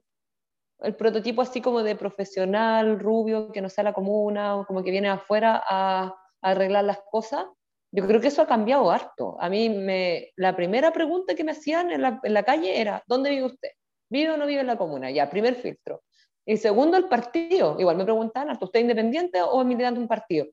el 0.81 0.95
prototipo 0.95 1.41
así 1.41 1.63
como 1.63 1.83
de 1.83 1.97
profesional, 1.97 2.99
rubio, 2.99 3.51
que 3.51 3.63
no 3.63 3.69
sea 3.69 3.85
la 3.85 3.95
comuna, 3.95 4.57
o 4.57 4.67
como 4.67 4.83
que 4.83 4.91
viene 4.91 5.09
afuera 5.09 5.63
a, 5.67 6.15
arreglar 6.43 6.85
las 6.85 7.01
cosas, 7.11 7.47
yo 7.93 8.07
creo 8.07 8.21
que 8.21 8.29
eso 8.29 8.43
ha 8.43 8.47
cambiado 8.47 8.91
harto. 8.91 9.37
A 9.41 9.49
mí 9.49 9.69
me, 9.69 10.33
la 10.37 10.55
primera 10.57 10.93
pregunta 10.93 11.35
que 11.35 11.45
me 11.45 11.53
hacían 11.53 11.91
en 11.91 12.03
la, 12.03 12.21
en 12.23 12.35
la 12.35 12.43
calle 12.43 12.81
era, 12.81 13.03
¿dónde 13.07 13.31
vive 13.31 13.45
usted? 13.45 13.71
¿Vive 14.11 14.33
o 14.33 14.37
no 14.37 14.47
vive 14.47 14.61
en 14.61 14.67
la 14.67 14.77
comuna? 14.77 15.11
Ya, 15.11 15.31
primer 15.31 15.55
filtro. 15.57 16.03
Y 16.45 16.57
segundo, 16.59 16.97
el 16.97 17.09
partido. 17.09 17.77
Igual 17.79 17.97
me 17.97 18.05
preguntan, 18.05 18.51
¿usted 18.51 18.79
es 18.79 18.83
independiente 18.83 19.43
o 19.43 19.61
es 19.61 19.67
militante 19.67 19.99
de 19.99 20.03
un 20.03 20.09
partido? 20.09 20.47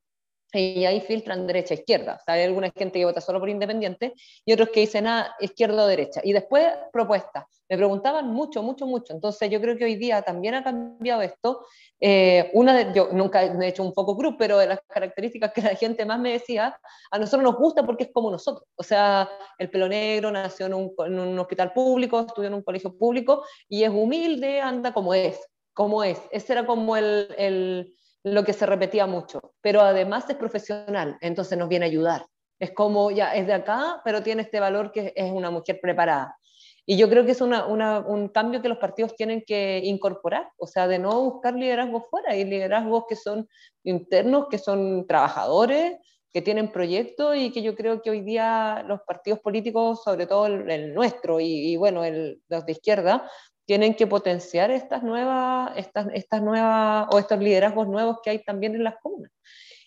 Y 0.53 0.85
ahí 0.85 1.01
filtran 1.01 1.47
derecha 1.47 1.73
izquierda. 1.73 2.21
hay 2.27 2.43
alguna 2.43 2.71
gente 2.75 2.99
que 2.99 3.05
vota 3.05 3.21
solo 3.21 3.39
por 3.39 3.49
independiente 3.49 4.13
y 4.45 4.53
otros 4.53 4.69
que 4.69 4.81
dicen 4.81 5.07
ah, 5.07 5.35
izquierda 5.39 5.83
o 5.83 5.87
derecha. 5.87 6.21
Y 6.23 6.33
después 6.33 6.67
propuestas. 6.91 7.45
Me 7.69 7.77
preguntaban 7.77 8.27
mucho, 8.27 8.61
mucho, 8.61 8.85
mucho. 8.85 9.13
Entonces 9.13 9.49
yo 9.49 9.59
creo 9.59 9.75
que 9.77 9.85
hoy 9.85 9.95
día 9.95 10.21
también 10.21 10.53
ha 10.53 10.63
cambiado 10.63 11.21
esto. 11.21 11.65
Eh, 11.99 12.51
una 12.53 12.73
de, 12.75 12.93
yo 12.93 13.09
nunca 13.11 13.43
he 13.43 13.67
hecho 13.67 13.83
un 13.83 13.93
poco 13.93 14.15
group, 14.15 14.35
pero 14.37 14.59
de 14.59 14.67
las 14.67 14.79
características 14.87 15.53
que 15.53 15.61
la 15.61 15.75
gente 15.75 16.05
más 16.05 16.19
me 16.19 16.33
decía, 16.33 16.77
a 17.09 17.17
nosotros 17.17 17.43
nos 17.43 17.55
gusta 17.55 17.83
porque 17.83 18.03
es 18.03 18.09
como 18.13 18.29
nosotros. 18.29 18.67
O 18.75 18.83
sea, 18.83 19.29
el 19.57 19.69
pelo 19.71 19.87
negro 19.87 20.29
nació 20.29 20.67
en 20.67 20.75
un, 20.75 20.93
en 20.99 21.19
un 21.19 21.39
hospital 21.39 21.73
público, 21.73 22.19
estudió 22.19 22.49
en 22.49 22.55
un 22.55 22.63
colegio 22.63 22.95
público 22.95 23.43
y 23.67 23.83
es 23.83 23.89
humilde, 23.89 24.61
anda 24.61 24.93
como 24.93 25.13
es, 25.13 25.39
como 25.73 26.03
es. 26.03 26.21
Ese 26.31 26.53
era 26.53 26.65
como 26.65 26.95
el, 26.95 27.33
el 27.37 27.95
lo 28.23 28.43
que 28.43 28.53
se 28.53 28.65
repetía 28.65 29.05
mucho, 29.05 29.53
pero 29.61 29.81
además 29.81 30.29
es 30.29 30.35
profesional, 30.35 31.17
entonces 31.21 31.57
nos 31.57 31.69
viene 31.69 31.85
a 31.85 31.89
ayudar. 31.89 32.25
Es 32.59 32.71
como, 32.71 33.11
ya, 33.11 33.35
es 33.35 33.45
de 33.45 33.53
acá, 33.53 34.01
pero 34.05 34.23
tiene 34.23 34.43
este 34.43 34.59
valor 34.59 34.91
que 34.91 35.13
es 35.15 35.31
una 35.31 35.51
mujer 35.51 35.79
preparada. 35.81 36.37
Y 36.85 36.97
yo 36.97 37.09
creo 37.09 37.25
que 37.25 37.31
es 37.31 37.41
un 37.41 38.29
cambio 38.33 38.61
que 38.61 38.67
los 38.69 38.77
partidos 38.77 39.15
tienen 39.15 39.43
que 39.45 39.81
incorporar, 39.83 40.49
o 40.57 40.67
sea, 40.67 40.87
de 40.87 40.99
no 40.99 41.21
buscar 41.21 41.53
liderazgos 41.53 42.03
fuera, 42.09 42.31
hay 42.31 42.43
liderazgos 42.43 43.05
que 43.07 43.15
son 43.15 43.47
internos, 43.83 44.47
que 44.49 44.57
son 44.57 45.07
trabajadores, 45.07 45.97
que 46.33 46.41
tienen 46.41 46.71
proyectos 46.71 47.37
y 47.37 47.51
que 47.51 47.61
yo 47.61 47.75
creo 47.75 48.01
que 48.01 48.09
hoy 48.09 48.21
día 48.21 48.83
los 48.87 49.01
partidos 49.01 49.39
políticos, 49.39 50.03
sobre 50.03 50.25
todo 50.25 50.47
el, 50.47 50.93
nuestro 50.93 51.39
y, 51.39 51.77
bueno, 51.77 52.03
el, 52.03 52.41
los 52.49 52.65
de 52.65 52.71
izquierda, 52.73 53.29
tienen 53.65 53.95
que 53.95 54.07
potenciar 54.07 54.71
estas 54.71 55.03
nuevas, 55.03 55.71
estas, 55.77 56.07
estas 56.13 56.41
nuevas 56.41 57.07
o 57.11 57.19
estos 57.19 57.39
liderazgos 57.39 57.87
nuevos 57.87 58.17
que 58.23 58.31
hay 58.31 58.43
también 58.43 58.75
en 58.75 58.83
las 58.83 58.95
comunas. 59.01 59.31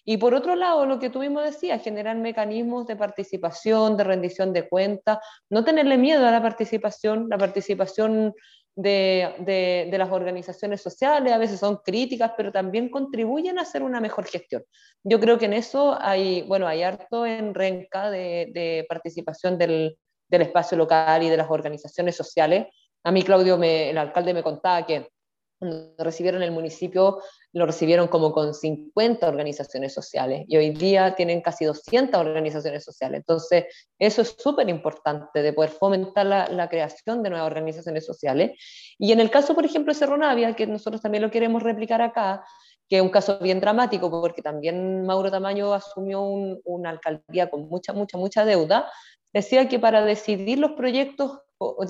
Y 0.08 0.18
por 0.18 0.34
otro 0.34 0.54
lado, 0.54 0.86
lo 0.86 1.00
que 1.00 1.10
tú 1.10 1.18
mismo 1.18 1.40
decías, 1.40 1.82
generar 1.82 2.16
mecanismos 2.16 2.86
de 2.86 2.94
participación, 2.94 3.96
de 3.96 4.04
rendición 4.04 4.52
de 4.52 4.68
cuentas, 4.68 5.18
no 5.50 5.64
tenerle 5.64 5.98
miedo 5.98 6.24
a 6.26 6.30
la 6.30 6.40
participación, 6.40 7.26
la 7.28 7.36
participación 7.36 8.32
de, 8.76 9.88
las 9.90 10.10
organizaciones 10.10 10.80
sociales, 10.80 11.32
a 11.32 11.38
veces 11.38 11.58
son 11.58 11.78
críticas, 11.78 12.32
pero 12.36 12.52
también 12.52 12.90
contribuyen 12.90 13.58
a 13.58 13.62
hacer 13.62 13.82
una 13.82 14.00
mejor 14.00 14.26
gestión. 14.26 14.62
Yo 15.02 15.18
creo 15.18 15.38
que 15.38 15.46
en 15.46 15.54
eso 15.54 15.96
hay, 16.00 16.42
bueno, 16.42 16.68
hay 16.68 16.82
harto 16.82 17.26
en 17.26 17.54
Renca 17.54 18.10
de, 18.10 18.86
participación 18.88 19.58
del, 19.58 19.98
espacio 20.30 20.76
local 20.76 21.22
y 21.22 21.30
de 21.30 21.36
las 21.36 21.50
organizaciones 21.50 22.16
sociales. 22.16 22.66
A 23.07 23.12
mí, 23.12 23.23
Claudio, 23.23 23.57
el 23.62 23.99
alcalde 23.99 24.35
me 24.35 24.42
contaba 24.42 24.85
que 24.85 25.09
cuando 25.61 25.95
recibieron 25.99 26.42
el 26.42 26.51
municipio, 26.51 27.23
lo 27.53 27.64
recibieron 27.64 28.09
como 28.09 28.33
con 28.33 28.53
50 28.53 29.29
organizaciones 29.29 29.95
sociales 29.95 30.45
y 30.49 30.57
hoy 30.57 30.71
día 30.71 31.14
tienen 31.14 31.40
casi 31.40 31.64
200 31.66 32.21
organizaciones 32.21 32.83
sociales. 32.83 33.19
Entonces, 33.21 33.66
eso 33.97 34.23
es 34.23 34.35
súper 34.37 34.69
importante 34.69 35.40
de 35.40 35.53
poder 35.53 35.71
fomentar 35.71 36.27
la, 36.27 36.69
creación 36.69 37.23
de 37.23 37.31
nuevas 37.31 37.47
organizaciones 37.47 38.05
sociales. 38.05 38.59
Y 38.99 39.12
en 39.12 39.21
el 39.21 39.31
caso, 39.31 39.55
por 39.55 39.64
ejemplo, 39.64 39.92
de 39.92 40.01
Cerro 40.01 40.16
Navia, 40.16 40.57
que 40.57 40.66
nosotros 40.66 41.01
también 41.01 41.23
lo 41.23 41.31
queremos 41.31 41.62
replicar 41.62 42.03
acá, 42.03 42.45
que 42.88 42.97
es 42.97 43.03
un 43.03 43.11
caso 43.11 43.38
bien 43.38 43.61
dramático 43.61 44.11
porque 44.11 44.42
también 44.42 45.07
Mauro 45.07 45.31
Tamaño 45.31 45.73
asumió 45.73 46.23
una 46.23 46.90
alcaldía 46.90 47.49
con 47.51 47.69
mucha, 47.69 47.92
mucha, 47.92 48.19
mucha 48.19 48.45
deuda, 48.45 48.90
decía 49.37 49.68
que 49.68 49.79
para 49.79 50.03
decidir 50.03 50.59
los 50.59 50.72
proyectos 50.72 51.40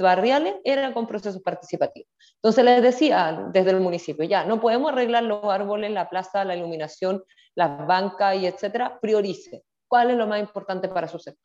barriales 0.00 0.56
era 0.64 0.92
con 0.92 1.06
procesos 1.06 1.42
participativos. 1.42 2.08
Entonces 2.36 2.64
les 2.64 2.82
decía 2.82 3.48
desde 3.52 3.70
el 3.70 3.80
municipio, 3.80 4.24
ya, 4.24 4.44
no 4.44 4.60
podemos 4.60 4.92
arreglar 4.92 5.22
los 5.22 5.44
árboles, 5.44 5.92
la 5.92 6.08
plaza, 6.08 6.44
la 6.44 6.56
iluminación, 6.56 7.22
las 7.54 7.86
bancas 7.86 8.36
y 8.36 8.46
etcétera, 8.46 8.98
priorice 9.00 9.64
cuál 9.88 10.10
es 10.10 10.16
lo 10.16 10.26
más 10.26 10.40
importante 10.40 10.88
para 10.88 11.06
su 11.06 11.18
sector. 11.18 11.42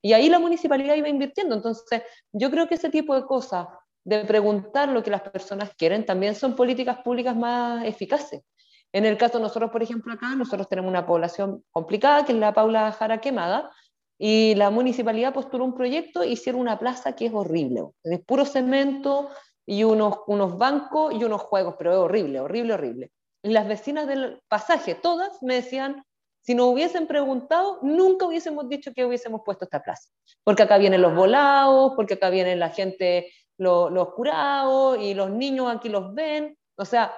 Y 0.00 0.12
ahí 0.12 0.28
la 0.28 0.38
municipalidad 0.38 0.94
iba 0.94 1.08
invirtiendo. 1.08 1.56
Entonces, 1.56 2.02
yo 2.32 2.48
creo 2.50 2.68
que 2.68 2.76
ese 2.76 2.88
tipo 2.88 3.14
de 3.16 3.24
cosas, 3.26 3.66
de 4.04 4.24
preguntar 4.24 4.88
lo 4.88 5.02
que 5.02 5.10
las 5.10 5.22
personas 5.22 5.74
quieren, 5.76 6.06
también 6.06 6.36
son 6.36 6.54
políticas 6.54 6.98
públicas 6.98 7.36
más 7.36 7.84
eficaces. 7.84 8.42
En 8.92 9.04
el 9.04 9.18
caso 9.18 9.38
de 9.38 9.42
nosotros, 9.42 9.70
por 9.70 9.82
ejemplo, 9.82 10.12
acá, 10.12 10.34
nosotros 10.36 10.68
tenemos 10.68 10.88
una 10.88 11.06
población 11.06 11.64
complicada, 11.70 12.24
que 12.24 12.32
es 12.32 12.38
la 12.38 12.54
Paula 12.54 12.92
Jara 12.92 13.20
Quemada, 13.20 13.70
y 14.22 14.54
la 14.54 14.68
municipalidad 14.68 15.32
postuló 15.32 15.64
un 15.64 15.74
proyecto 15.74 16.22
e 16.22 16.28
hicieron 16.28 16.60
una 16.60 16.78
plaza 16.78 17.16
que 17.16 17.24
es 17.24 17.32
horrible, 17.32 17.84
es 18.04 18.20
puro 18.20 18.44
cemento 18.44 19.30
y 19.64 19.82
unos, 19.82 20.18
unos 20.26 20.58
bancos 20.58 21.14
y 21.14 21.24
unos 21.24 21.40
juegos, 21.40 21.76
pero 21.78 21.92
es 21.92 21.96
horrible, 21.96 22.38
horrible, 22.38 22.74
horrible. 22.74 23.12
Y 23.42 23.48
las 23.48 23.66
vecinas 23.66 24.06
del 24.06 24.42
pasaje, 24.46 24.94
todas 24.94 25.42
me 25.42 25.54
decían, 25.54 26.04
si 26.42 26.54
nos 26.54 26.66
hubiesen 26.66 27.06
preguntado, 27.06 27.78
nunca 27.80 28.26
hubiésemos 28.26 28.68
dicho 28.68 28.92
que 28.92 29.06
hubiésemos 29.06 29.40
puesto 29.42 29.64
esta 29.64 29.82
plaza. 29.82 30.10
Porque 30.44 30.64
acá 30.64 30.76
vienen 30.76 31.00
los 31.00 31.14
volados, 31.14 31.94
porque 31.96 32.14
acá 32.14 32.28
vienen 32.28 32.58
la 32.58 32.68
gente, 32.68 33.32
los 33.56 34.14
curados, 34.14 34.98
y 35.00 35.14
los 35.14 35.30
niños 35.30 35.74
aquí 35.74 35.88
los 35.88 36.12
ven. 36.12 36.58
O 36.76 36.84
sea, 36.84 37.10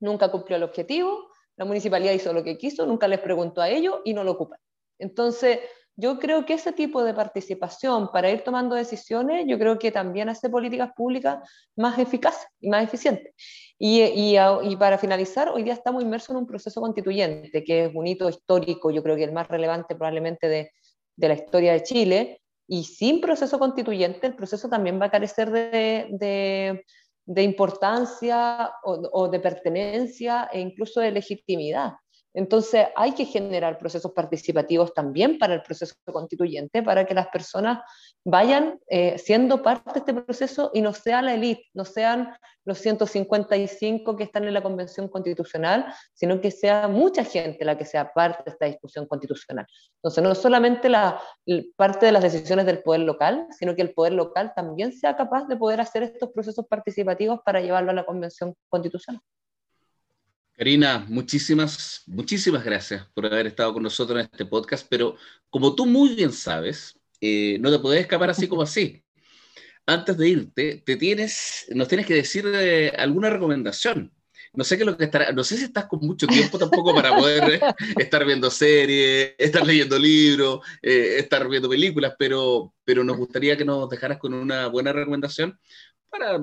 nunca 0.00 0.30
cumplió 0.30 0.58
el 0.58 0.64
objetivo, 0.64 1.30
la 1.56 1.64
municipalidad 1.64 2.12
hizo 2.12 2.34
lo 2.34 2.44
que 2.44 2.58
quiso, 2.58 2.84
nunca 2.84 3.08
les 3.08 3.20
preguntó 3.20 3.62
a 3.62 3.70
ellos 3.70 4.00
y 4.04 4.12
no 4.12 4.22
lo 4.22 4.32
ocupan. 4.32 4.58
Entonces, 4.98 5.60
yo 5.96 6.18
creo 6.18 6.46
que 6.46 6.54
ese 6.54 6.72
tipo 6.72 7.04
de 7.04 7.14
participación 7.14 8.10
para 8.10 8.30
ir 8.30 8.42
tomando 8.42 8.74
decisiones, 8.74 9.44
yo 9.46 9.58
creo 9.58 9.78
que 9.78 9.90
también 9.90 10.28
hace 10.28 10.48
políticas 10.48 10.90
públicas 10.96 11.38
más 11.76 11.98
eficaces 11.98 12.46
y 12.60 12.68
más 12.68 12.84
eficientes. 12.84 13.34
Y, 13.78 14.02
y, 14.02 14.76
para 14.76 14.96
finalizar, 14.96 15.48
hoy 15.48 15.64
día 15.64 15.74
estamos 15.74 16.02
inmersos 16.02 16.30
en 16.30 16.36
un 16.36 16.46
proceso 16.46 16.80
constituyente, 16.80 17.64
que 17.64 17.86
es 17.86 17.94
un 17.94 18.06
hito 18.06 18.28
histórico, 18.28 18.90
yo 18.90 19.02
creo 19.02 19.16
que 19.16 19.24
el 19.24 19.32
más 19.32 19.48
relevante 19.48 19.94
probablemente 19.94 20.48
de, 20.48 20.70
de 21.16 21.28
la 21.28 21.34
historia 21.34 21.72
de 21.72 21.82
Chile, 21.82 22.42
y 22.68 22.84
sin 22.84 23.20
proceso 23.20 23.58
constituyente 23.58 24.26
el 24.26 24.36
proceso 24.36 24.68
también 24.68 25.00
va 25.00 25.06
a 25.06 25.10
carecer 25.10 25.50
de, 25.50 26.06
de, 26.10 26.84
de 27.26 27.42
importancia 27.42 28.72
o, 28.84 28.92
o, 29.12 29.28
de 29.28 29.40
pertenencia 29.40 30.48
e 30.52 30.60
incluso 30.60 31.00
de 31.00 31.10
legitimidad. 31.10 31.92
Entonces 32.34 32.86
hay 32.96 33.12
que 33.12 33.24
generar 33.24 33.78
procesos 33.78 34.12
participativos 34.12 34.94
también 34.94 35.38
para 35.38 35.54
el 35.54 35.62
proceso 35.62 35.94
constituyente, 36.10 36.82
para 36.82 37.04
que 37.04 37.14
las 37.14 37.28
personas 37.28 37.80
vayan 38.24 38.78
eh, 38.88 39.18
siendo 39.18 39.62
parte 39.62 39.92
de 39.92 39.98
este 39.98 40.14
proceso 40.14 40.70
y 40.72 40.80
no 40.80 40.92
sea 40.92 41.22
la 41.22 41.34
élite, 41.34 41.64
no 41.74 41.84
sean 41.84 42.34
los 42.64 42.78
155 42.78 44.16
que 44.16 44.24
están 44.24 44.44
en 44.44 44.54
la 44.54 44.62
Convención 44.62 45.08
Constitucional, 45.08 45.92
sino 46.14 46.40
que 46.40 46.50
sea 46.50 46.88
mucha 46.88 47.24
gente 47.24 47.64
la 47.64 47.76
que 47.76 47.84
sea 47.84 48.12
parte 48.12 48.44
de 48.44 48.50
esta 48.52 48.66
discusión 48.66 49.06
constitucional. 49.06 49.66
Entonces 49.96 50.22
no 50.22 50.34
solamente 50.34 50.88
la 50.88 51.20
parte 51.76 52.06
de 52.06 52.12
las 52.12 52.22
decisiones 52.22 52.66
del 52.66 52.82
poder 52.82 53.00
local, 53.00 53.46
sino 53.50 53.74
que 53.74 53.82
el 53.82 53.92
poder 53.92 54.12
local 54.12 54.52
también 54.54 54.92
sea 54.92 55.16
capaz 55.16 55.46
de 55.48 55.56
poder 55.56 55.80
hacer 55.80 56.04
estos 56.04 56.30
procesos 56.30 56.66
participativos 56.66 57.40
para 57.44 57.60
llevarlo 57.60 57.90
a 57.90 57.94
la 57.94 58.04
Convención 58.04 58.54
Constitucional. 58.68 59.20
Karina, 60.56 61.04
muchísimas, 61.08 62.02
muchísimas 62.06 62.62
gracias 62.62 63.06
por 63.14 63.26
haber 63.26 63.46
estado 63.46 63.72
con 63.72 63.82
nosotros 63.82 64.20
en 64.20 64.28
este 64.30 64.44
podcast, 64.44 64.86
pero 64.88 65.16
como 65.48 65.74
tú 65.74 65.86
muy 65.86 66.14
bien 66.14 66.32
sabes, 66.32 66.94
eh, 67.20 67.56
no 67.60 67.70
te 67.70 67.78
puedes 67.78 68.02
escapar 68.02 68.30
así 68.30 68.46
como 68.46 68.62
así. 68.62 69.02
Antes 69.86 70.16
de 70.16 70.28
irte, 70.28 70.82
te 70.84 70.96
tienes, 70.96 71.66
nos 71.74 71.88
tienes 71.88 72.06
que 72.06 72.14
decir 72.14 72.44
eh, 72.46 72.92
alguna 72.96 73.30
recomendación. 73.30 74.12
No 74.52 74.64
sé 74.64 74.76
qué 74.76 74.84
lo 74.84 74.96
que 74.96 75.04
estará, 75.04 75.32
no 75.32 75.42
sé 75.42 75.56
si 75.56 75.64
estás 75.64 75.86
con 75.86 76.00
mucho 76.00 76.26
tiempo 76.26 76.58
tampoco 76.58 76.94
para 76.94 77.16
poder 77.16 77.54
eh, 77.54 77.60
estar 77.98 78.24
viendo 78.24 78.50
series, 78.50 79.34
estar 79.38 79.66
leyendo 79.66 79.98
libros, 79.98 80.60
estar 80.82 81.48
viendo 81.48 81.70
películas, 81.70 82.14
pero, 82.18 82.74
pero 82.84 83.02
nos 83.02 83.16
gustaría 83.16 83.56
que 83.56 83.64
nos 83.64 83.88
dejaras 83.88 84.18
con 84.18 84.34
una 84.34 84.66
buena 84.66 84.92
recomendación 84.92 85.58
para 86.10 86.38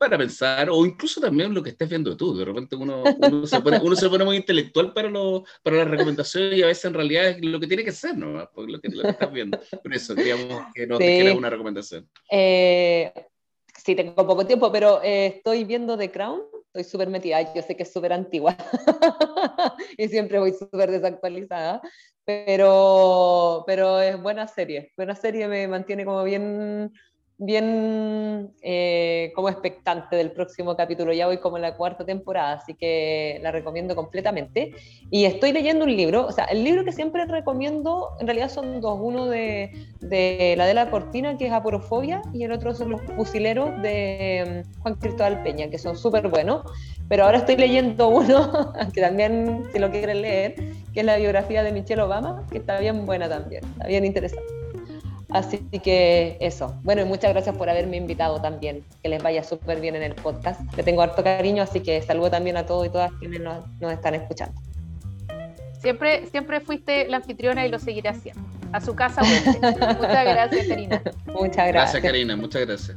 para 0.00 0.16
pensar, 0.16 0.70
o 0.70 0.86
incluso 0.86 1.20
también 1.20 1.52
lo 1.52 1.62
que 1.62 1.68
estés 1.68 1.86
viendo 1.86 2.16
tú. 2.16 2.34
De 2.34 2.46
repente 2.46 2.74
uno, 2.74 3.04
uno, 3.18 3.46
se, 3.46 3.60
pone, 3.60 3.78
uno 3.82 3.94
se, 3.94 4.08
pone, 4.08 4.24
muy 4.24 4.38
intelectual 4.38 4.94
para, 4.94 5.10
lo, 5.10 5.44
para 5.62 5.76
las 5.76 5.88
recomendaciones 5.88 6.58
y 6.58 6.62
a 6.62 6.68
veces 6.68 6.86
en 6.86 6.94
realidad 6.94 7.28
es 7.28 7.44
lo 7.44 7.60
que 7.60 7.66
tiene 7.66 7.84
que 7.84 7.92
ser, 7.92 8.16
¿no? 8.16 8.32
lo, 8.32 8.80
que, 8.80 8.88
lo 8.88 9.02
que 9.02 9.08
estás 9.10 9.30
viendo. 9.30 9.60
Por 9.82 9.94
eso 9.94 10.14
queríamos 10.14 10.64
que 10.74 10.86
nos 10.86 10.98
sí. 10.98 11.28
una 11.36 11.50
recomendación. 11.50 12.08
Eh, 12.30 13.12
sí, 13.76 13.94
tengo 13.94 14.26
poco 14.26 14.46
tiempo, 14.46 14.72
pero 14.72 15.02
eh, 15.02 15.26
estoy 15.36 15.64
viendo 15.64 15.98
The 15.98 16.10
Crown. 16.10 16.44
Estoy 16.72 16.84
súper 16.84 17.10
metida, 17.10 17.52
yo 17.52 17.60
sé 17.60 17.76
que 17.76 17.82
es 17.82 17.92
súper 17.92 18.14
antigua 18.14 18.56
y 19.98 20.08
siempre 20.08 20.38
voy 20.38 20.52
súper 20.52 20.90
desactualizada, 20.90 21.82
pero, 22.24 23.64
pero 23.66 24.00
es 24.00 24.18
buena 24.22 24.46
serie. 24.46 24.92
Buena 24.96 25.14
serie 25.14 25.46
me 25.46 25.68
mantiene 25.68 26.06
como 26.06 26.24
bien 26.24 26.90
bien 27.40 28.52
eh, 28.60 29.32
como 29.34 29.48
expectante 29.48 30.14
del 30.14 30.30
próximo 30.30 30.76
capítulo. 30.76 31.12
Ya 31.12 31.26
voy 31.26 31.38
como 31.38 31.56
en 31.56 31.62
la 31.62 31.74
cuarta 31.74 32.04
temporada, 32.04 32.52
así 32.52 32.74
que 32.74 33.40
la 33.42 33.50
recomiendo 33.50 33.96
completamente. 33.96 34.74
Y 35.10 35.24
estoy 35.24 35.52
leyendo 35.52 35.86
un 35.86 35.96
libro, 35.96 36.26
o 36.26 36.32
sea, 36.32 36.44
el 36.44 36.62
libro 36.62 36.84
que 36.84 36.92
siempre 36.92 37.24
recomiendo, 37.24 38.10
en 38.20 38.26
realidad 38.26 38.50
son 38.50 38.82
dos, 38.82 38.98
uno 39.02 39.24
de, 39.26 39.72
de 40.00 40.54
la 40.58 40.66
de 40.66 40.74
la 40.74 40.90
cortina, 40.90 41.38
que 41.38 41.46
es 41.46 41.52
Aporofobia, 41.52 42.20
y 42.34 42.44
el 42.44 42.52
otro 42.52 42.74
son 42.74 42.90
Los 42.90 43.00
Fusileros 43.16 43.80
de 43.80 44.64
mm, 44.68 44.82
Juan 44.82 44.94
Cristóbal 44.96 45.42
Peña, 45.42 45.70
que 45.70 45.78
son 45.78 45.96
súper 45.96 46.28
buenos. 46.28 46.70
Pero 47.08 47.24
ahora 47.24 47.38
estoy 47.38 47.56
leyendo 47.56 48.08
uno, 48.08 48.72
que 48.94 49.00
también, 49.00 49.64
si 49.72 49.78
lo 49.78 49.90
quieren 49.90 50.20
leer, 50.20 50.56
que 50.92 51.00
es 51.00 51.06
la 51.06 51.16
biografía 51.16 51.62
de 51.62 51.72
Michelle 51.72 52.02
Obama, 52.02 52.46
que 52.52 52.58
está 52.58 52.78
bien 52.78 53.06
buena 53.06 53.30
también, 53.30 53.64
está 53.64 53.86
bien 53.86 54.04
interesante. 54.04 54.59
Así 55.32 55.58
que 55.58 56.36
eso. 56.40 56.76
Bueno, 56.82 57.02
y 57.02 57.04
muchas 57.04 57.32
gracias 57.32 57.56
por 57.56 57.68
haberme 57.68 57.96
invitado 57.96 58.40
también. 58.40 58.84
Que 59.02 59.08
les 59.08 59.22
vaya 59.22 59.42
súper 59.44 59.80
bien 59.80 59.96
en 59.96 60.02
el 60.02 60.14
podcast. 60.14 60.60
Le 60.76 60.82
tengo 60.82 61.02
harto 61.02 61.22
cariño, 61.22 61.62
así 61.62 61.80
que 61.80 62.02
saludo 62.02 62.30
también 62.30 62.56
a 62.56 62.66
todos 62.66 62.86
y 62.86 62.90
todas 62.90 63.12
quienes 63.18 63.40
nos, 63.40 63.64
nos 63.80 63.92
están 63.92 64.14
escuchando. 64.14 64.60
Siempre, 65.80 66.26
siempre 66.26 66.60
fuiste 66.60 67.08
la 67.08 67.18
anfitriona 67.18 67.66
y 67.66 67.70
lo 67.70 67.78
seguiré 67.78 68.10
haciendo. 68.10 68.42
A 68.72 68.80
su 68.80 68.94
casa. 68.94 69.22
muchas 69.62 70.24
gracias, 70.24 70.66
Karina. 70.68 71.02
Muchas 71.26 71.54
gracias. 71.54 71.72
Gracias, 71.72 72.02
Karina. 72.02 72.36
Muchas 72.36 72.66
gracias. 72.66 72.96